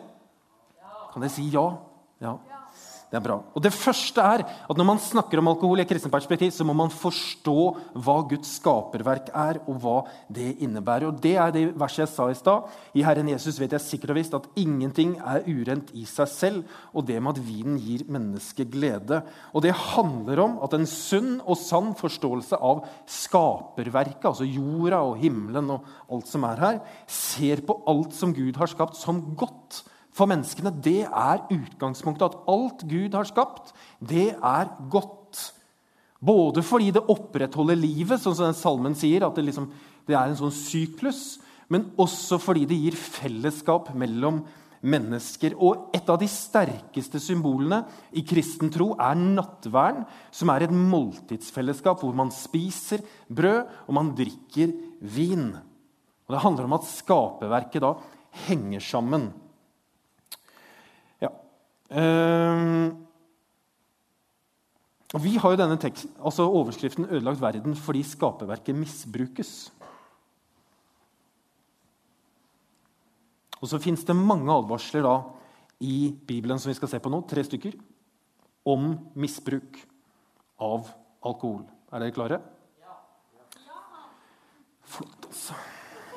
Kan 1.14 1.24
dere 1.24 1.34
si 1.34 1.48
ja? 1.52 1.66
Ja. 2.22 2.36
Det 3.10 3.18
er 3.18 3.24
bra. 3.26 3.40
Og 3.58 3.64
det 3.66 3.72
første 3.74 4.22
er 4.22 4.44
at 4.46 4.78
Når 4.78 4.86
man 4.86 5.00
snakker 5.02 5.40
om 5.42 5.48
alkohol 5.50 5.80
i 5.80 5.82
et 5.82 5.90
kristent 5.90 6.14
perspektiv, 6.14 6.52
så 6.54 6.64
må 6.64 6.76
man 6.78 6.92
forstå 6.94 7.58
hva 7.98 8.18
Guds 8.30 8.52
skaperverk 8.60 9.32
er, 9.34 9.58
og 9.66 9.80
hva 9.82 9.96
det 10.30 10.60
innebærer. 10.62 11.08
Og 11.10 11.18
Det 11.22 11.34
er 11.36 11.50
det 11.52 11.64
verset 11.74 12.06
jeg 12.06 12.14
sa 12.14 12.30
i 12.30 12.38
stad. 12.38 12.70
I 12.94 13.02
Herren 13.02 13.32
Jesus 13.34 13.58
vet 13.60 13.74
jeg 13.74 13.82
sikkert 13.82 14.14
og 14.14 14.20
visst 14.20 14.38
at 14.38 14.48
ingenting 14.56 15.18
er 15.18 15.42
urent 15.48 15.90
i 15.98 16.06
seg 16.06 16.30
selv, 16.30 16.64
og 16.94 17.08
det 17.10 17.18
med 17.18 17.34
at 17.34 17.44
vinen 17.44 17.82
gir 17.82 18.06
mennesket 18.06 18.70
glede. 18.70 19.24
Og 19.54 19.66
Det 19.66 19.74
handler 19.74 20.46
om 20.46 20.60
at 20.62 20.78
en 20.78 20.86
sunn 20.86 21.42
og 21.42 21.58
sann 21.58 21.96
forståelse 21.98 22.62
av 22.62 22.86
skaperverket, 23.10 24.30
altså 24.30 24.46
jorda 24.46 25.02
og 25.02 25.18
himmelen 25.18 25.74
og 25.74 25.86
alt 26.12 26.30
som 26.30 26.46
er 26.46 26.62
her, 26.62 26.82
ser 27.08 27.66
på 27.66 27.82
alt 27.90 28.14
som 28.14 28.34
Gud 28.38 28.56
har 28.56 28.70
skapt, 28.70 29.02
som 29.02 29.34
godt 29.34 29.84
for 30.20 30.30
menneskene, 30.30 30.74
det 30.84 31.06
er 31.08 31.46
utgangspunktet. 31.56 32.36
At 32.36 32.52
alt 32.52 32.84
Gud 32.90 33.16
har 33.16 33.28
skapt, 33.30 33.74
det 34.04 34.34
er 34.36 34.72
godt. 34.92 35.40
Både 36.20 36.64
fordi 36.66 36.92
det 36.96 37.08
opprettholder 37.08 37.80
livet, 37.80 38.20
sånn 38.20 38.36
som 38.36 38.50
den 38.50 38.58
salmen 38.58 38.98
sier, 39.00 39.24
at 39.26 39.38
det, 39.40 39.48
liksom, 39.48 39.70
det 40.08 40.18
er 40.18 40.28
en 40.28 40.40
sånn 40.40 40.56
syklus, 40.56 41.40
men 41.72 41.92
også 42.02 42.40
fordi 42.42 42.66
det 42.68 42.80
gir 42.82 42.98
fellesskap 42.98 43.94
mellom 43.98 44.42
mennesker. 44.82 45.56
Og 45.60 45.94
et 45.96 46.08
av 46.10 46.20
de 46.20 46.28
sterkeste 46.32 47.22
symbolene 47.24 47.84
i 48.18 48.24
kristen 48.28 48.72
tro 48.74 48.92
er 49.00 49.18
nattverden, 49.20 50.06
som 50.32 50.52
er 50.52 50.66
et 50.66 50.76
måltidsfellesskap 50.76 52.04
hvor 52.04 52.16
man 52.18 52.34
spiser 52.36 53.04
brød 53.28 53.68
og 53.88 53.96
man 53.96 54.14
drikker 54.18 54.74
vin. 55.00 55.52
Og 56.28 56.36
Det 56.36 56.44
handler 56.44 56.68
om 56.68 56.78
at 56.80 56.90
skaperverket 56.90 57.84
da 57.86 57.94
henger 58.48 58.84
sammen. 58.84 59.30
Uh, 61.90 62.94
og 65.10 65.24
Vi 65.24 65.38
har 65.42 65.56
jo 65.56 65.58
denne 65.58 65.78
teksten, 65.82 66.12
altså 66.22 66.46
overskriften 66.46 67.06
'Ødelagt 67.10 67.42
verden 67.42 67.76
fordi 67.76 68.04
skaperverket 68.04 68.76
misbrukes'. 68.76 69.72
Og 73.62 73.68
så 73.68 73.80
fins 73.80 74.04
det 74.04 74.16
mange 74.16 74.54
advarsler 74.54 75.02
da 75.04 75.16
i 75.80 76.16
Bibelen 76.28 76.60
som 76.60 76.70
vi 76.70 76.76
skal 76.76 76.88
se 76.88 77.00
på 77.00 77.10
nå, 77.10 77.22
tre 77.28 77.44
stykker, 77.44 77.74
om 78.66 79.10
misbruk 79.16 79.80
av 80.60 80.88
alkohol. 81.26 81.66
Er 81.92 82.00
dere 82.00 82.12
klare? 82.16 82.40
Ja. 82.80 82.96
Flott, 84.84 85.26
altså. 85.26 85.54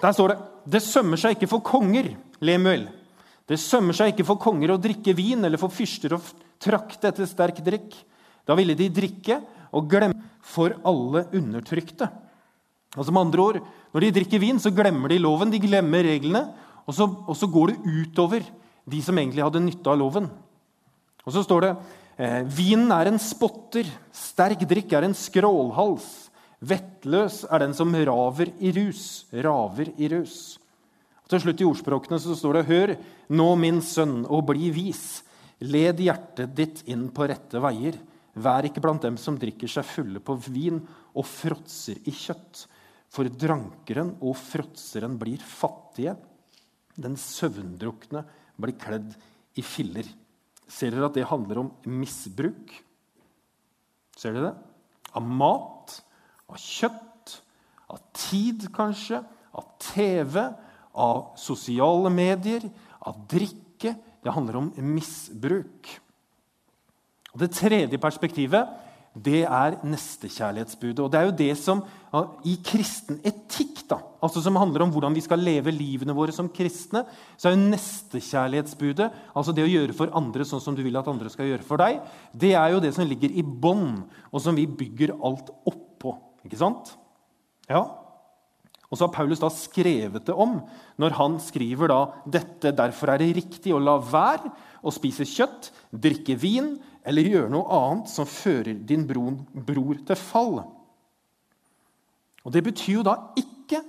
Der 0.02 0.12
står 0.12 0.28
det 0.28 0.38
'Det 0.68 0.82
sømmer 0.82 1.16
seg 1.16 1.30
ikke 1.30 1.48
for 1.48 1.58
konger', 1.58 2.16
Lemuel. 2.40 3.01
Det 3.48 3.58
sømmer 3.60 3.96
seg 3.96 4.12
ikke 4.12 4.26
for 4.26 4.40
konger 4.40 4.74
å 4.74 4.80
drikke 4.80 5.14
vin 5.18 5.42
eller 5.44 5.60
for 5.60 5.72
fyrster 5.72 6.14
å 6.14 6.20
trakte 6.62 7.10
etter 7.10 7.28
sterk 7.28 7.58
drikk. 7.64 7.94
Da 8.46 8.56
ville 8.58 8.76
de 8.78 8.90
drikke 8.92 9.40
og 9.72 9.88
glemme 9.90 10.30
for 10.42 10.74
alle 10.86 11.26
undertrykte. 11.34 12.08
Og 12.96 13.06
som 13.08 13.18
andre 13.20 13.42
ord, 13.42 13.62
Når 13.92 14.00
de 14.00 14.10
drikker 14.16 14.40
vin, 14.40 14.56
så 14.56 14.70
glemmer 14.72 15.10
de 15.12 15.18
loven, 15.20 15.50
de 15.52 15.58
glemmer 15.60 16.00
reglene. 16.00 16.46
Og 16.88 16.94
så, 16.96 17.04
og 17.04 17.36
så 17.36 17.44
går 17.44 17.68
det 17.68 17.82
utover 17.84 18.46
de 18.88 19.00
som 19.04 19.18
egentlig 19.20 19.44
hadde 19.44 19.60
nytte 19.60 19.90
av 19.92 19.98
loven. 20.00 20.30
Og 21.26 21.34
så 21.34 21.42
står 21.44 21.60
det 21.60 21.72
Eh, 22.22 22.42
vinen 22.44 22.90
er 22.92 23.08
en 23.08 23.20
spotter, 23.20 23.88
sterk 24.12 24.66
drikk 24.68 24.92
er 24.94 25.06
en 25.08 25.16
skrålhals. 25.16 26.28
Vettløs 26.62 27.42
er 27.50 27.64
den 27.64 27.72
som 27.74 27.90
raver 27.90 28.52
i 28.62 28.70
rus. 28.76 29.24
Raver 29.32 29.90
i 29.96 30.10
rus. 30.12 30.58
Til 31.32 31.40
slutt 31.40 31.62
i 31.62 31.64
ordspråkene 31.64 32.18
så 32.20 32.34
står 32.36 32.58
det 32.58 32.68
Hør 32.68 32.90
nå, 33.32 33.46
min 33.56 33.78
sønn, 33.80 34.26
og 34.28 34.50
bli 34.50 34.68
vis. 34.74 35.22
Led 35.64 36.02
hjertet 36.04 36.50
ditt 36.52 36.82
inn 36.92 37.06
på 37.14 37.24
rette 37.30 37.60
veier. 37.62 37.96
Vær 38.36 38.66
ikke 38.68 38.82
blant 38.84 39.04
dem 39.06 39.16
som 39.16 39.38
drikker 39.40 39.70
seg 39.70 39.86
fulle 39.88 40.20
på 40.20 40.36
vin 40.44 40.82
og 41.16 41.24
fråtser 41.24 42.02
i 42.04 42.12
kjøtt. 42.12 42.66
For 43.12 43.28
drankeren 43.32 44.10
og 44.20 44.36
fråtseren 44.36 45.16
blir 45.20 45.40
fattige. 45.40 46.18
Den 47.00 47.16
søvndrukne 47.16 48.26
blir 48.60 48.76
kledd 48.80 49.14
i 49.56 49.64
filler. 49.64 50.04
Ser 50.68 50.92
dere 50.92 51.08
at 51.08 51.16
det 51.16 51.30
handler 51.30 51.62
om 51.62 51.70
misbruk? 51.88 52.74
Ser 54.20 54.36
dere 54.36 54.50
det? 54.50 54.92
Av 55.16 55.24
mat, 55.24 55.96
av 56.52 56.60
kjøtt, 56.60 57.38
av 57.88 58.04
tid 58.16 58.68
kanskje, 58.76 59.22
av 59.56 59.72
TV, 59.80 60.36
av 60.94 61.32
sosiale 61.40 62.10
medier, 62.12 62.64
av 63.00 63.20
drikke. 63.28 63.96
Det 64.22 64.34
handler 64.34 64.60
om 64.60 64.72
misbruk. 64.92 65.90
Og 67.32 67.40
Det 67.40 67.52
tredje 67.56 67.98
perspektivet 67.98 68.68
det 69.12 69.42
er 69.44 69.74
nestekjærlighetsbudet. 69.84 71.02
Og 71.04 71.10
det 71.12 71.18
er 71.20 71.26
jo 71.28 71.34
det 71.36 71.52
som 71.60 71.82
i 72.48 72.54
kristen 72.64 73.18
etikk, 73.28 73.82
da, 73.90 73.98
altså 74.24 74.40
som 74.40 74.56
handler 74.56 74.86
om 74.86 74.92
hvordan 74.94 75.12
vi 75.12 75.20
skal 75.24 75.42
leve 75.42 75.74
livene 75.74 76.14
våre 76.16 76.32
som 76.32 76.48
kristne, 76.48 77.04
så 77.36 77.50
er 77.50 77.56
jo 77.56 77.66
nestekjærlighetsbudet, 77.66 79.10
altså 79.36 79.52
det 79.52 79.66
å 79.66 79.72
gjøre 79.72 79.96
for 79.96 80.12
andre 80.16 80.46
sånn 80.48 80.62
som 80.64 80.76
du 80.76 80.80
vil 80.84 80.96
at 80.96 81.10
andre 81.12 81.28
skal 81.32 81.50
gjøre 81.50 81.66
for 81.66 81.82
deg, 81.82 82.00
det 82.32 82.54
er 82.56 82.72
jo 82.72 82.80
det 82.80 82.94
som 82.96 83.08
ligger 83.08 83.36
i 83.36 83.44
bånn, 83.44 84.00
og 84.32 84.44
som 84.44 84.56
vi 84.56 84.64
bygger 84.64 85.12
alt 85.20 85.52
oppå. 85.68 86.16
Ikke 86.48 86.60
sant? 86.62 86.94
Ja. 87.68 87.84
Og 88.92 88.98
så 88.98 89.06
har 89.06 89.14
Paulus 89.14 89.40
da 89.40 89.48
skrevet 89.48 90.26
det 90.28 90.34
om 90.36 90.58
når 91.00 91.14
han 91.16 91.38
skriver 91.40 91.88
da 91.88 92.00
dette. 92.28 92.74
Derfor 92.76 93.14
er 93.14 93.22
det 93.22 93.30
riktig 93.38 93.72
å 93.72 93.80
la 93.80 93.96
være 93.96 94.50
å 94.84 94.92
spise 94.92 95.24
kjøtt, 95.24 95.70
drikke 95.96 96.36
vin 96.36 96.74
eller 97.08 97.30
gjøre 97.32 97.52
noe 97.54 97.78
annet 97.78 98.12
som 98.12 98.28
fører 98.28 98.76
din 98.76 99.06
bror, 99.08 99.38
bror 99.54 100.02
til 100.04 100.20
fall. 100.20 100.60
Og 102.44 102.52
Det 102.52 102.62
betyr 102.66 102.98
jo 102.98 103.06
da 103.06 103.16
ikke 103.38 103.80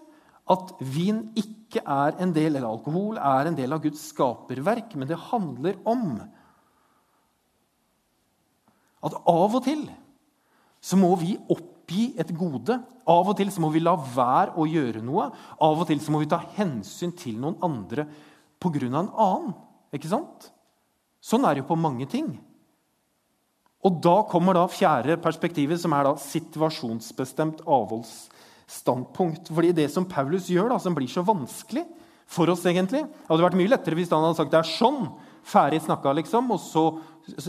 at 0.53 0.71
vin 0.79 1.25
ikke 1.39 1.83
er 1.83 2.15
en 2.21 2.31
del, 2.35 2.55
eller 2.55 2.69
alkohol 2.69 3.19
er 3.19 3.49
en 3.49 3.57
del 3.57 3.75
av 3.75 3.83
Guds 3.83 4.01
skaperverk, 4.13 4.95
men 4.95 5.09
det 5.09 5.19
handler 5.31 5.79
om 5.89 6.15
at 9.03 9.15
av 9.27 9.57
og 9.59 9.63
til 9.65 9.83
så 10.83 10.99
må 10.99 11.11
vi 11.19 11.35
oppgi 11.93 12.13
et 12.17 12.31
gode. 12.35 12.79
Av 13.05 13.27
og 13.27 13.35
til 13.37 13.51
så 13.51 13.61
må 13.61 13.69
vi 13.73 13.81
la 13.83 13.95
være 13.95 14.55
å 14.57 14.65
gjøre 14.65 15.03
noe. 15.03 15.29
Av 15.61 15.79
og 15.79 15.87
til 15.87 15.99
så 16.01 16.11
må 16.11 16.23
vi 16.23 16.29
ta 16.31 16.41
hensyn 16.55 17.13
til 17.15 17.37
noen 17.39 17.57
andre 17.61 18.07
pga. 18.59 18.87
en 18.87 19.09
annen. 19.11 19.53
Ikke 19.93 20.09
sant? 20.09 20.51
Sånn 21.21 21.45
er 21.45 21.55
det 21.55 21.63
jo 21.63 21.73
på 21.73 21.79
mange 21.79 22.07
ting. 22.07 22.39
Og 23.83 24.01
da 24.01 24.23
kommer 24.23 24.53
da 24.53 24.67
fjerde 24.67 25.17
perspektivet, 25.17 25.79
som 25.79 25.93
er 25.93 26.03
da 26.03 26.15
situasjonsbestemt 26.15 27.61
avholdsstandpunkt. 27.67 29.51
Fordi 29.53 29.73
det 29.73 29.91
som 29.91 30.05
Paulus 30.05 30.47
gjør, 30.47 30.69
da, 30.69 30.79
som 30.79 30.95
blir 30.95 31.07
så 31.07 31.21
vanskelig 31.21 31.85
for 32.25 32.47
oss, 32.49 32.63
egentlig 32.65 33.03
Det 33.03 33.27
hadde 33.27 33.43
vært 33.43 33.59
mye 33.59 33.69
lettere 33.69 33.95
hvis 33.95 34.09
han 34.09 34.23
hadde 34.23 34.37
sagt 34.37 34.51
det 34.51 34.59
er 34.59 34.77
sånn, 34.79 35.11
ferdig 35.43 35.81
snakka, 35.83 36.13
liksom, 36.15 36.51
og 36.51 36.59
så 36.59 36.99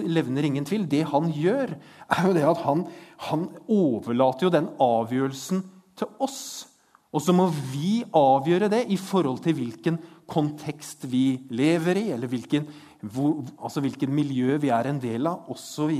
levner 0.06 0.46
ingen 0.46 0.66
tvil. 0.66 0.86
Det 0.90 1.02
han 1.10 1.30
gjør, 1.34 1.74
er 2.14 2.28
jo 2.28 2.34
det 2.36 2.46
at 2.46 2.62
han, 2.64 2.84
han 3.30 3.48
overlater 3.70 4.48
jo 4.48 4.54
den 4.54 4.70
avgjørelsen 4.82 5.64
til 5.98 6.10
oss. 6.22 6.42
Og 7.14 7.22
så 7.22 7.34
må 7.36 7.46
vi 7.70 8.02
avgjøre 8.14 8.70
det 8.72 8.84
i 8.90 8.98
forhold 8.98 9.38
til 9.44 9.54
hvilken 9.58 10.00
kontekst 10.30 11.06
vi 11.10 11.38
lever 11.54 12.00
i, 12.00 12.08
eller 12.14 12.30
hvilken 12.30 12.66
hvor, 13.04 13.42
altså 13.60 13.82
hvilken 13.84 14.12
miljø 14.16 14.56
vi 14.62 14.70
er 14.72 14.88
en 14.88 15.00
del 15.02 15.28
av, 15.28 15.44
osv. 15.52 15.92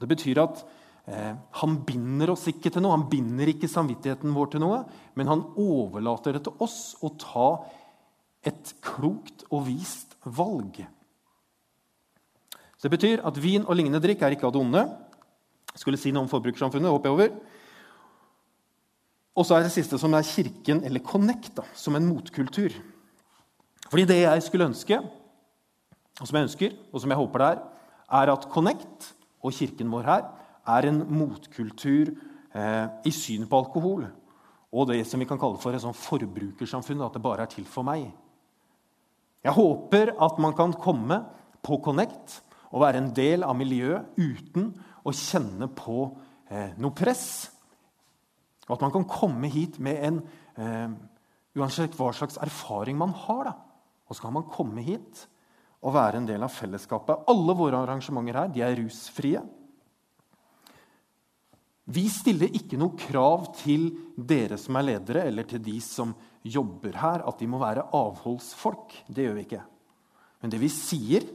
Det 0.00 0.08
betyr 0.08 0.40
at 0.40 0.62
eh, 1.04 1.34
han 1.60 1.76
binder 1.86 2.32
oss 2.32 2.46
ikke 2.50 2.72
til 2.72 2.82
noe. 2.84 2.96
Han 2.96 3.10
binder 3.12 3.52
ikke 3.52 3.68
samvittigheten 3.70 4.32
vår 4.34 4.54
til 4.54 4.64
noe, 4.64 4.80
men 5.18 5.30
han 5.30 5.44
overlater 5.60 6.38
det 6.38 6.46
til 6.48 6.64
oss 6.64 6.80
å 7.04 7.12
ta 7.20 7.50
et 8.48 8.72
klokt 8.80 9.44
og 9.50 9.66
vist 9.68 10.16
valg. 10.24 10.80
Så 12.80 12.88
Det 12.88 12.96
betyr 12.96 13.20
at 13.28 13.36
vin 13.36 13.66
og 13.68 13.76
lignende 13.76 14.00
drikk 14.00 14.22
er 14.24 14.32
ikke 14.32 14.46
av 14.48 14.54
det 14.54 14.60
onde. 14.62 14.86
Skulle 15.76 16.00
si 16.00 16.14
noe 16.16 16.24
om 16.24 16.30
forbrukersamfunnet. 16.32 16.88
hopper 16.88 17.10
jeg 17.10 17.16
over. 17.18 17.34
Og 19.36 19.44
så 19.44 19.58
er 19.58 19.62
det 19.62 19.72
siste, 19.72 19.98
som 19.98 20.14
er 20.14 20.24
Kirken, 20.24 20.82
eller 20.84 21.04
Connect, 21.04 21.52
da, 21.56 21.62
som 21.74 21.94
en 21.94 22.08
motkultur. 22.08 22.72
Fordi 23.90 24.06
det 24.08 24.22
jeg 24.22 24.42
skulle 24.42 24.64
ønske, 24.64 24.96
og 26.20 26.26
som 26.26 26.36
jeg 26.36 26.48
ønsker, 26.48 26.74
og 26.92 27.00
som 27.00 27.10
jeg 27.10 27.20
håper 27.20 27.38
det 27.38 27.48
er, 27.52 27.62
er 28.22 28.32
at 28.32 28.48
Connect 28.48 29.12
og 29.42 29.52
kirken 29.52 29.92
vår 29.92 30.08
her 30.08 30.26
er 30.66 30.88
en 30.88 31.04
motkultur 31.08 32.10
eh, 32.54 32.86
i 33.04 33.12
synet 33.12 33.48
på 33.48 33.60
alkohol. 33.60 34.06
Og 34.72 34.88
det 34.88 35.06
som 35.06 35.20
vi 35.20 35.28
kan 35.28 35.38
kalle 35.40 35.60
for 35.60 35.74
et 35.74 35.82
sånn 35.82 35.96
forbrukersamfunn, 35.96 37.02
at 37.04 37.16
det 37.16 37.22
bare 37.22 37.44
er 37.44 37.52
til 37.52 37.64
for 37.68 37.84
meg. 37.86 38.08
Jeg 39.44 39.56
håper 39.56 40.14
at 40.16 40.40
man 40.42 40.56
kan 40.56 40.72
komme 40.72 41.22
på 41.64 41.76
Connect 41.84 42.40
og 42.70 42.82
være 42.84 43.02
en 43.02 43.10
del 43.14 43.44
av 43.46 43.56
miljøet 43.58 44.18
uten 44.20 44.70
å 45.06 45.14
kjenne 45.16 45.70
på 45.74 46.04
eh, 46.50 46.76
noe 46.78 46.94
press. 46.96 47.50
Og 48.68 48.76
at 48.76 48.84
man 48.86 48.94
kan 48.94 49.08
komme 49.10 49.50
hit 49.50 49.80
med 49.82 50.04
en 50.06 50.20
eh, 50.56 50.98
Uansett 51.58 51.96
hva 51.98 52.12
slags 52.14 52.36
erfaring 52.38 52.94
man 52.94 53.10
har, 53.24 53.48
da, 53.48 53.52
og 54.06 54.14
så 54.14 54.22
kan 54.22 54.36
man 54.36 54.44
komme 54.54 54.84
hit 54.86 55.24
og 55.82 55.96
være 55.96 56.20
en 56.20 56.28
del 56.28 56.44
av 56.46 56.52
fellesskapet. 56.54 57.24
Alle 57.26 57.56
våre 57.58 57.80
arrangementer 57.80 58.38
her 58.38 58.52
de 58.54 58.62
er 58.62 58.76
rusfrie. 58.78 59.42
Vi 61.90 62.04
stiller 62.12 62.54
ikke 62.54 62.78
noe 62.78 62.94
krav 62.94 63.48
til 63.58 63.88
dere 64.14 64.60
som 64.60 64.78
er 64.78 64.86
ledere, 64.92 65.24
eller 65.26 65.48
til 65.50 65.62
de 65.64 65.74
som 65.82 66.12
jobber 66.46 67.00
her, 67.00 67.24
at 67.26 67.40
de 67.42 67.48
må 67.50 67.58
være 67.58 67.88
avholdsfolk. 67.96 68.94
Det 69.10 69.26
gjør 69.26 69.38
vi 69.40 69.46
ikke. 69.48 69.64
Men 70.40 70.52
det 70.54 70.60
vi 70.62 70.70
sier, 70.70 71.26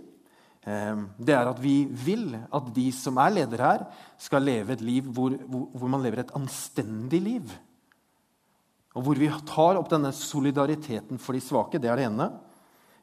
det 0.65 1.33
er 1.35 1.45
at 1.45 1.59
vi 1.61 1.83
vil 1.85 2.31
at 2.33 2.69
de 2.73 2.87
som 2.95 3.19
er 3.21 3.35
ledere 3.35 3.67
her, 3.69 3.83
skal 4.17 4.41
leve 4.41 4.73
et 4.73 4.81
liv 4.81 5.05
hvor, 5.13 5.35
hvor 5.45 5.91
man 5.93 6.01
lever 6.01 6.23
et 6.23 6.33
anstendig 6.33 7.19
liv. 7.21 7.51
Og 8.95 9.03
hvor 9.05 9.19
vi 9.19 9.29
tar 9.45 9.77
opp 9.77 9.91
denne 9.91 10.09
solidariteten 10.15 11.19
for 11.21 11.35
de 11.35 11.43
svake. 11.43 11.81
Det 11.81 11.91
er 11.91 11.99
det 11.99 12.07
ene. 12.07 12.29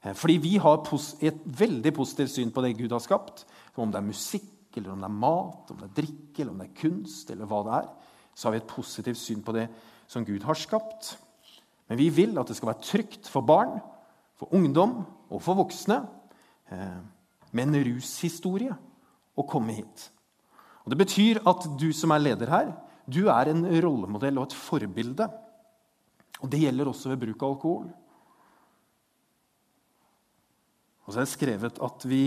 Eh, 0.02 0.14
fordi 0.16 0.38
vi 0.42 0.56
har 0.62 0.80
et 1.20 1.42
veldig 1.44 1.92
positivt 1.94 2.32
syn 2.32 2.52
på 2.52 2.64
det 2.64 2.76
Gud 2.78 2.94
har 2.96 3.04
skapt. 3.04 3.44
Om 3.76 3.92
det 3.92 4.00
er 4.00 4.08
musikk, 4.08 4.50
eller 4.76 4.94
om 4.94 5.04
det 5.04 5.10
er 5.10 5.20
mat, 5.22 5.70
om 5.70 5.82
det 5.82 5.90
er 5.90 5.96
drikke, 6.00 6.38
eller 6.40 6.54
om 6.54 6.62
det 6.62 6.70
er 6.70 6.80
kunst, 6.80 7.30
eller 7.30 7.48
hva 7.48 7.60
det 7.66 7.76
er, 7.82 7.90
så 8.34 8.48
har 8.48 8.56
vi 8.56 8.62
et 8.62 8.72
positivt 8.72 9.20
syn 9.20 9.44
på 9.44 9.54
det 9.54 9.66
som 10.08 10.24
Gud 10.24 10.44
har 10.48 10.56
skapt. 10.56 11.14
Men 11.88 12.00
vi 12.00 12.08
vil 12.08 12.38
at 12.40 12.48
det 12.48 12.56
skal 12.56 12.72
være 12.72 12.86
trygt 12.88 13.28
for 13.28 13.44
barn, 13.44 13.76
for 14.40 14.48
ungdom 14.56 15.02
og 15.30 15.42
for 15.44 15.60
voksne 15.60 16.00
eh, 16.72 17.00
med 17.52 17.68
en 17.68 17.84
rushistorie 17.86 18.74
å 19.38 19.46
komme 19.48 19.76
hit. 19.76 20.08
Og 20.82 20.92
Det 20.92 20.98
betyr 20.98 21.42
at 21.46 21.68
du 21.78 21.92
som 21.94 22.12
er 22.12 22.24
leder 22.24 22.50
her, 22.50 22.72
du 23.06 23.28
er 23.30 23.50
en 23.50 23.64
rollemodell 23.82 24.40
og 24.40 24.50
et 24.50 24.58
forbilde. 24.58 25.28
Og 26.42 26.50
Det 26.50 26.62
gjelder 26.64 26.90
også 26.90 27.12
ved 27.12 27.22
bruk 27.22 27.42
av 27.42 27.54
alkohol. 27.54 27.88
Og 31.02 31.10
så 31.10 31.20
er 31.20 31.26
det 31.26 31.34
skrevet 31.34 31.80
at 31.82 32.06
vi 32.08 32.24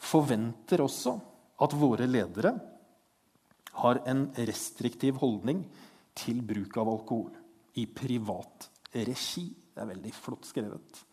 forventer 0.00 0.82
også 0.84 1.16
at 1.64 1.76
våre 1.76 2.08
ledere 2.08 2.52
har 3.76 4.00
en 4.08 4.26
restriktiv 4.48 5.20
holdning 5.20 5.62
til 6.16 6.40
bruk 6.44 6.78
av 6.80 6.88
alkohol 6.88 7.32
i 7.76 7.84
privat 7.86 8.70
regi. 8.96 9.46
Det 9.52 9.82
er 9.84 9.92
veldig 9.92 10.12
flott 10.16 10.48
skrevet. 10.48 11.04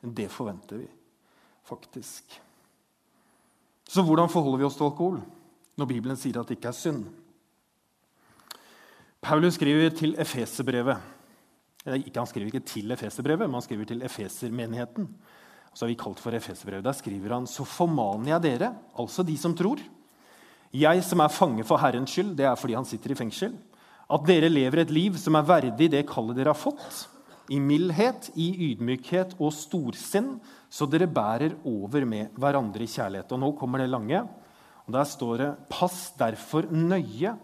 Det 0.00 0.28
forventer 0.32 0.82
vi 0.82 0.88
faktisk. 1.68 2.36
Så 3.90 4.04
hvordan 4.06 4.30
forholder 4.30 4.60
vi 4.60 4.68
oss 4.68 4.78
til 4.78 4.86
alkohol 4.86 5.18
når 5.80 5.88
Bibelen 5.90 6.18
sier 6.18 6.38
at 6.38 6.50
det 6.50 6.60
ikke 6.60 6.70
er 6.70 6.78
synd? 6.78 7.04
Paulus 9.20 9.56
skriver 9.58 9.90
til 9.96 10.14
Efeserbrevet. 10.20 11.00
Han 11.84 12.28
skriver 12.28 12.46
ikke 12.46 12.66
til 12.68 12.92
Efeserbrevet, 12.94 13.48
men 13.48 13.58
han 13.58 13.66
skriver 13.66 13.88
til 13.90 14.04
Efesermenigheten 14.06 15.08
så 15.70 15.84
har 15.84 15.90
vi 15.92 15.98
kalt 15.98 16.18
for 16.18 16.34
Efeserbrevet. 16.34 16.84
Der 16.84 16.96
skriver 16.98 17.34
han 17.34 17.46
så 17.46 17.64
formaner 17.64 18.34
jeg 18.34 18.42
dere, 18.46 18.72
altså 18.98 19.22
de 19.26 19.36
som 19.38 19.54
tror, 19.56 19.82
jeg 20.74 21.04
som 21.06 21.22
er 21.22 21.34
fange 21.34 21.64
for 21.66 21.78
Herrens 21.82 22.10
skyld, 22.14 22.34
det 22.38 22.46
er 22.46 22.58
fordi 22.58 22.76
han 22.78 22.86
sitter 22.86 23.14
i 23.14 23.18
fengsel, 23.18 23.54
at 24.10 24.26
dere 24.26 24.50
lever 24.50 24.82
et 24.82 24.90
liv 24.90 25.18
som 25.18 25.38
er 25.38 25.46
verdig 25.46 25.90
det 25.90 26.06
kallet 26.10 26.38
dere 26.38 26.54
har 26.54 26.58
fått, 26.58 27.06
i 27.50 27.58
mildhet, 27.58 28.30
i 28.38 28.48
ydmykhet 28.70 29.34
og 29.42 29.52
storsinn, 29.54 30.36
så 30.70 30.86
dere 30.86 31.10
bærer 31.10 31.56
over 31.66 32.06
med 32.06 32.36
hverandre 32.38 32.84
i 32.86 32.90
kjærlighet. 32.90 33.32
Og 33.34 33.42
nå 33.42 33.50
kommer 33.58 33.82
det 33.82 33.90
lange. 33.90 34.22
og 34.86 34.92
Der 34.94 35.04
står 35.04 35.36
det 35.38 35.50
Pass 35.70 36.12
derfor 36.18 36.70
nøye 36.70 37.34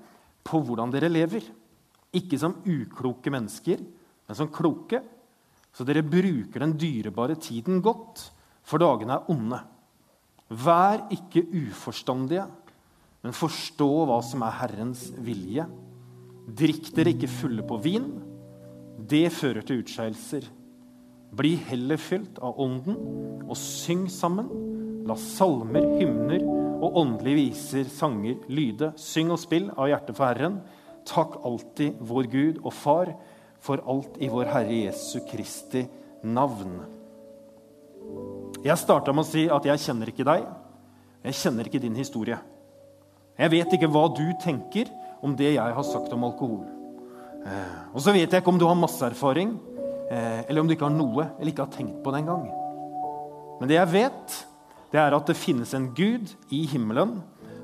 på 0.47 0.63
hvordan 0.63 0.93
dere 0.95 1.11
lever. 1.11 1.43
Ikke 2.15 2.39
som 2.39 2.55
ukloke 2.63 3.33
mennesker, 3.35 3.83
men 4.27 4.39
som 4.39 4.49
kloke. 4.49 5.03
Så 5.75 5.85
dere 5.85 6.07
bruker 6.07 6.63
den 6.63 6.77
dyrebare 6.79 7.35
tiden 7.37 7.83
godt, 7.83 8.31
for 8.65 8.79
dagene 8.79 9.19
er 9.19 9.27
onde. 9.31 9.59
Vær 10.49 11.09
ikke 11.11 11.43
uforstandige, 11.67 12.47
men 13.27 13.35
forstå 13.35 13.91
hva 14.07 14.21
som 14.23 14.45
er 14.47 14.55
Herrens 14.61 15.09
vilje. 15.19 15.67
Drikk 16.47 16.93
dere 16.95 17.11
ikke 17.11 17.31
fulle 17.31 17.67
på 17.67 17.81
vin. 17.83 18.07
Det 18.97 19.29
fører 19.35 19.65
til 19.67 19.83
utskeielser. 19.83 20.47
Bli 21.37 21.53
heller 21.69 22.01
fylt 22.01 22.39
av 22.41 22.57
Ånden, 22.63 22.97
og 23.45 23.57
syng 23.61 24.07
sammen. 24.11 24.49
La 25.07 25.15
salmer, 25.21 25.85
hymner 26.01 26.43
og 26.81 26.97
åndelige 27.03 27.41
viser, 27.41 27.91
sanger, 27.93 28.41
lyde. 28.49 28.93
Syng 29.01 29.31
og 29.35 29.41
spill 29.43 29.69
av 29.77 29.91
hjertet 29.91 30.17
for 30.17 30.29
Herren. 30.31 30.61
Takk 31.07 31.39
alltid 31.47 32.01
vår 32.03 32.31
Gud 32.33 32.61
og 32.65 32.73
Far 32.75 33.13
for 33.63 33.83
alt 33.87 34.19
i 34.23 34.31
vår 34.33 34.51
Herre 34.51 34.81
Jesu 34.87 35.21
Kristi 35.29 35.85
navn. 36.27 36.81
Jeg 38.65 38.81
starta 38.81 39.13
med 39.15 39.27
å 39.27 39.29
si 39.29 39.47
at 39.53 39.67
jeg 39.69 39.83
kjenner 39.85 40.11
ikke 40.11 40.27
deg. 40.27 40.47
Jeg 41.27 41.39
kjenner 41.43 41.69
ikke 41.69 41.83
din 41.83 41.99
historie. 41.99 42.39
Jeg 43.37 43.53
vet 43.53 43.77
ikke 43.77 43.91
hva 43.93 44.07
du 44.17 44.25
tenker 44.43 44.91
om 45.25 45.37
det 45.37 45.53
jeg 45.55 45.77
har 45.79 45.87
sagt 45.87 46.15
om 46.17 46.25
alkohol. 46.27 46.76
Eh, 47.47 47.79
og 47.95 48.03
så 48.03 48.15
vet 48.15 48.27
jeg 48.27 48.43
ikke 48.43 48.53
om 48.53 48.59
du 48.61 48.67
har 48.67 48.79
masse 48.79 49.03
erfaring, 49.07 49.55
eh, 50.11 50.43
eller 50.49 50.61
om 50.61 50.69
du 50.69 50.75
ikke 50.75 50.89
har 50.89 50.97
noe 50.97 51.29
eller 51.37 51.53
ikke 51.53 51.67
har 51.67 51.75
tenkt 51.75 52.03
på 52.03 52.13
det 52.13 52.25
engang. 52.25 52.47
Men 53.61 53.71
det 53.71 53.79
jeg 53.79 53.93
vet, 53.93 54.37
det 54.93 55.01
er 55.01 55.17
at 55.17 55.31
det 55.31 55.39
finnes 55.39 55.73
en 55.77 55.91
Gud 55.97 56.33
i 56.55 56.65
himmelen 56.71 57.21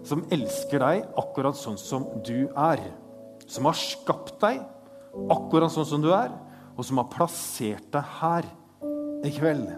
som 0.07 0.25
elsker 0.35 0.83
deg 0.83 1.05
akkurat 1.19 1.59
sånn 1.59 1.79
som 1.79 2.07
du 2.27 2.49
er. 2.49 2.83
Som 3.47 3.69
har 3.69 3.79
skapt 3.79 4.39
deg 4.43 4.63
akkurat 5.31 5.73
sånn 5.75 5.89
som 5.89 6.03
du 6.03 6.11
er, 6.15 6.33
og 6.73 6.87
som 6.89 6.99
har 7.03 7.11
plassert 7.13 7.91
deg 7.93 8.15
her 8.21 8.49
i 9.27 9.33
kveld. 9.35 9.69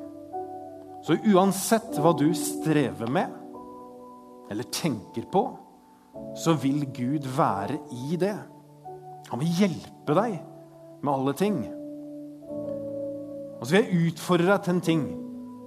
Så 1.04 1.18
uansett 1.34 1.98
hva 2.00 2.14
du 2.16 2.30
strever 2.38 3.10
med 3.12 3.32
eller 4.52 4.68
tenker 4.72 5.26
på, 5.32 5.42
så 6.38 6.54
vil 6.60 6.84
Gud 6.94 7.26
være 7.36 7.80
i 8.06 8.16
det. 8.20 8.36
Han 9.34 9.40
vil 9.42 9.56
hjelpe 9.58 10.14
deg 10.14 10.34
med 11.02 11.10
alle 11.10 11.32
ting. 11.34 11.56
Og 13.58 13.64
så 13.66 13.74
vil 13.74 13.80
jeg 13.80 14.12
utfordre 14.12 14.52
deg 14.52 14.60
til 14.62 14.72
en 14.76 14.84
ting 14.86 15.02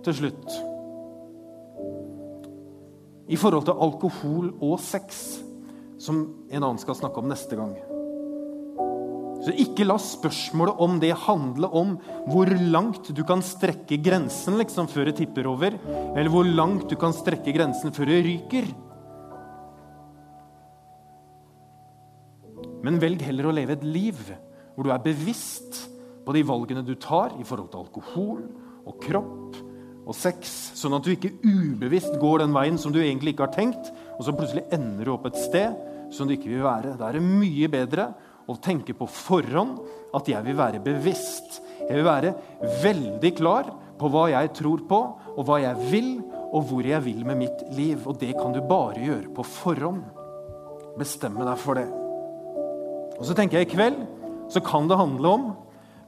til 0.06 0.15
slutt. 0.21 0.56
I 3.27 3.36
forhold 3.36 3.67
til 3.67 3.84
alkohol 3.84 4.53
og 4.63 4.77
sex, 4.80 5.19
som 5.99 6.23
en 6.47 6.62
annen 6.62 6.80
skal 6.80 6.95
snakke 6.95 7.19
om 7.19 7.27
neste 7.27 7.60
gang. 7.60 7.75
Så 9.43 9.51
ikke 9.60 9.84
la 9.84 9.99
spørsmålet 9.99 10.80
om 10.88 10.95
det 11.03 11.12
handle 11.27 11.67
om 11.67 11.97
hvor 12.32 12.47
langt 12.71 13.12
du 13.12 13.23
kan 13.27 13.43
strekke 13.43 13.99
grensen 13.99 14.56
liksom, 14.63 14.88
før 14.88 15.12
det 15.12 15.19
tipper 15.19 15.51
over, 15.51 15.75
eller 16.15 16.32
hvor 16.32 16.47
langt 16.47 16.88
du 16.88 16.95
kan 16.95 17.12
strekke 17.12 17.51
grensen 17.60 17.91
før 17.91 18.15
det 18.15 18.23
ryker. 18.32 18.71
Men 22.85 22.99
velg 23.01 23.23
heller 23.25 23.49
å 23.49 23.55
leve 23.55 23.77
et 23.77 23.85
liv 23.85 24.19
hvor 24.75 24.85
du 24.85 24.91
er 24.93 25.01
bevisst 25.01 25.87
på 26.27 26.35
de 26.35 26.43
valgene 26.45 26.83
du 26.85 26.93
tar 26.99 27.33
i 27.39 27.45
forhold 27.47 27.71
til 27.73 27.85
alkohol 27.85 28.43
og 28.87 28.99
kropp 29.03 29.63
og 30.07 30.15
sex, 30.15 30.51
sånn 30.79 30.95
at 30.95 31.03
du 31.03 31.11
ikke 31.11 31.33
ubevisst 31.43 32.13
går 32.21 32.45
den 32.45 32.53
veien 32.55 32.77
som 32.79 32.93
du 32.95 33.01
egentlig 33.01 33.33
ikke 33.33 33.47
har 33.49 33.55
tenkt, 33.55 33.89
og 34.15 34.23
så 34.23 34.35
plutselig 34.35 34.63
ender 34.75 35.03
du 35.03 35.11
opp 35.11 35.27
et 35.27 35.39
sted 35.41 35.75
som 36.15 36.29
du 36.29 36.35
ikke 36.37 36.53
vil 36.53 36.63
være. 36.63 36.95
Da 36.95 37.09
er 37.09 37.17
det 37.17 37.25
mye 37.25 37.67
bedre 37.71 38.11
å 38.47 38.55
tenke 38.63 38.95
på 38.95 39.09
forhånd 39.11 39.81
at 40.15 40.31
jeg 40.31 40.45
vil 40.47 40.55
være 40.55 40.79
bevisst. 40.85 41.59
Jeg 41.81 41.99
vil 41.99 42.07
være 42.07 42.33
veldig 42.85 43.33
klar 43.35 43.73
på 43.99 44.11
hva 44.13 44.29
jeg 44.31 44.53
tror 44.55 44.87
på, 44.87 45.03
og 45.35 45.43
hva 45.47 45.59
jeg 45.65 45.91
vil, 45.91 46.11
og 46.47 46.69
hvor 46.69 46.87
jeg 46.87 47.03
vil 47.03 47.23
med 47.27 47.41
mitt 47.43 47.67
liv. 47.75 48.07
Og 48.07 48.19
det 48.21 48.31
kan 48.39 48.55
du 48.55 48.63
bare 48.63 49.03
gjøre 49.03 49.35
på 49.35 49.43
forhånd. 49.59 50.05
Bestemme 50.97 51.43
deg 51.43 51.59
for 51.59 51.83
det. 51.83 52.07
Og 53.17 53.25
så 53.25 53.36
tenker 53.38 53.60
jeg 53.60 53.69
I 53.69 53.73
kveld 53.73 54.03
så 54.53 54.62
kan 54.63 54.88
det 54.88 54.99
handle 54.99 55.32
om 55.34 55.47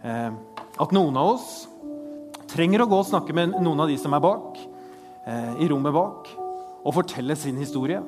eh, 0.05 0.31
at 0.79 0.93
noen 0.95 1.17
av 1.19 1.33
oss 1.35 1.49
trenger 2.49 2.83
å 2.83 2.89
gå 2.89 2.99
og 3.01 3.09
snakke 3.09 3.35
med 3.35 3.57
noen 3.59 3.83
av 3.83 3.89
de 3.91 3.97
som 3.99 4.13
er 4.15 4.23
bak, 4.23 4.59
eh, 5.27 5.49
i 5.65 5.67
rommet 5.69 5.93
bak, 5.93 6.29
og 6.79 6.95
fortelle 6.95 7.35
sin 7.37 7.59
historie 7.59 7.99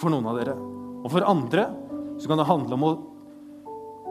for 0.00 0.12
noen 0.12 0.30
av 0.30 0.40
dere. 0.40 0.56
Og 1.02 1.10
for 1.12 1.26
andre 1.28 1.68
så 2.16 2.30
kan 2.30 2.40
det 2.40 2.48
handle 2.48 2.78
om 2.78 2.86
å 2.86 2.94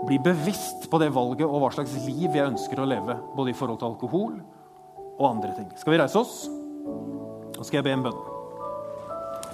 bli 0.05 0.19
bevisst 0.21 0.85
på 0.91 0.99
det 1.01 1.09
valget 1.15 1.47
og 1.47 1.63
hva 1.63 1.71
slags 1.73 1.95
liv 2.05 2.29
jeg 2.29 2.45
ønsker 2.45 2.81
å 2.81 2.87
leve, 2.87 3.17
både 3.35 3.51
i 3.51 3.57
forhold 3.57 3.81
til 3.81 3.89
alkohol 3.89 4.37
og 5.15 5.27
andre 5.31 5.55
ting. 5.57 5.71
Skal 5.79 5.95
vi 5.95 6.01
reise 6.03 6.21
oss? 6.21 6.45
Nå 7.55 7.63
skal 7.63 7.79
jeg 7.79 7.87
be 7.87 7.95
en 7.95 8.05
bønn. 8.05 8.23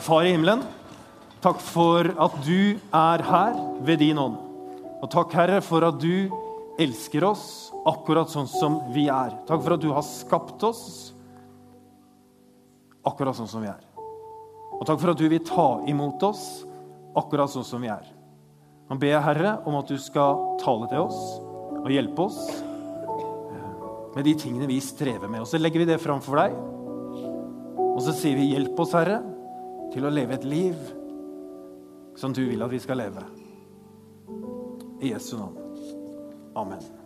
Far 0.02 0.26
i 0.26 0.34
himmelen, 0.34 0.66
takk 1.44 1.62
for 1.64 2.10
at 2.12 2.40
du 2.44 2.82
er 2.98 3.24
her 3.32 3.60
ved 3.86 4.02
din 4.02 4.20
ånd. 4.20 4.51
Og 5.02 5.10
takk, 5.10 5.34
Herre, 5.34 5.62
for 5.66 5.84
at 5.88 5.98
du 6.02 6.30
elsker 6.82 7.26
oss 7.26 7.46
akkurat 7.90 8.30
sånn 8.30 8.50
som 8.50 8.80
vi 8.94 9.08
er. 9.10 9.34
Takk 9.48 9.64
for 9.64 9.76
at 9.76 9.84
du 9.84 9.90
har 9.94 10.06
skapt 10.06 10.64
oss 10.66 10.84
akkurat 13.08 13.38
sånn 13.38 13.50
som 13.50 13.66
vi 13.66 13.72
er. 13.72 13.82
Og 14.78 14.86
takk 14.86 15.02
for 15.02 15.14
at 15.14 15.20
du 15.20 15.28
vil 15.30 15.44
ta 15.46 15.82
imot 15.90 16.22
oss 16.26 16.44
akkurat 17.18 17.52
sånn 17.54 17.66
som 17.68 17.82
vi 17.84 17.90
er. 17.92 18.06
Nå 18.90 18.98
ber 19.02 19.14
jeg, 19.14 19.26
Herre, 19.26 19.56
om 19.66 19.78
at 19.80 19.90
du 19.90 19.98
skal 20.02 20.58
tale 20.62 20.90
til 20.92 21.06
oss 21.06 21.20
og 21.82 21.90
hjelpe 21.90 22.26
oss 22.28 22.40
eh, 22.52 23.68
med 24.18 24.26
de 24.28 24.36
tingene 24.38 24.70
vi 24.70 24.82
strever 24.84 25.32
med. 25.32 25.42
Og 25.42 25.50
så 25.50 25.62
legger 25.62 25.82
vi 25.82 25.90
det 25.94 26.02
framfor 26.04 26.44
deg. 26.44 26.58
Og 27.92 28.02
så 28.06 28.14
sier 28.16 28.38
vi, 28.38 28.52
'Hjelp 28.54 28.80
oss, 28.80 28.96
Herre, 28.96 29.22
til 29.94 30.06
å 30.06 30.14
leve 30.14 30.38
et 30.38 30.48
liv 30.48 30.78
som 32.18 32.34
du 32.34 32.44
vil 32.46 32.62
at 32.64 32.72
vi 32.72 32.80
skal 32.84 33.02
leve.' 33.02 33.41
I 35.02 35.10
Jesu 35.10 35.38
navn. 35.38 35.58
Amen. 36.56 37.01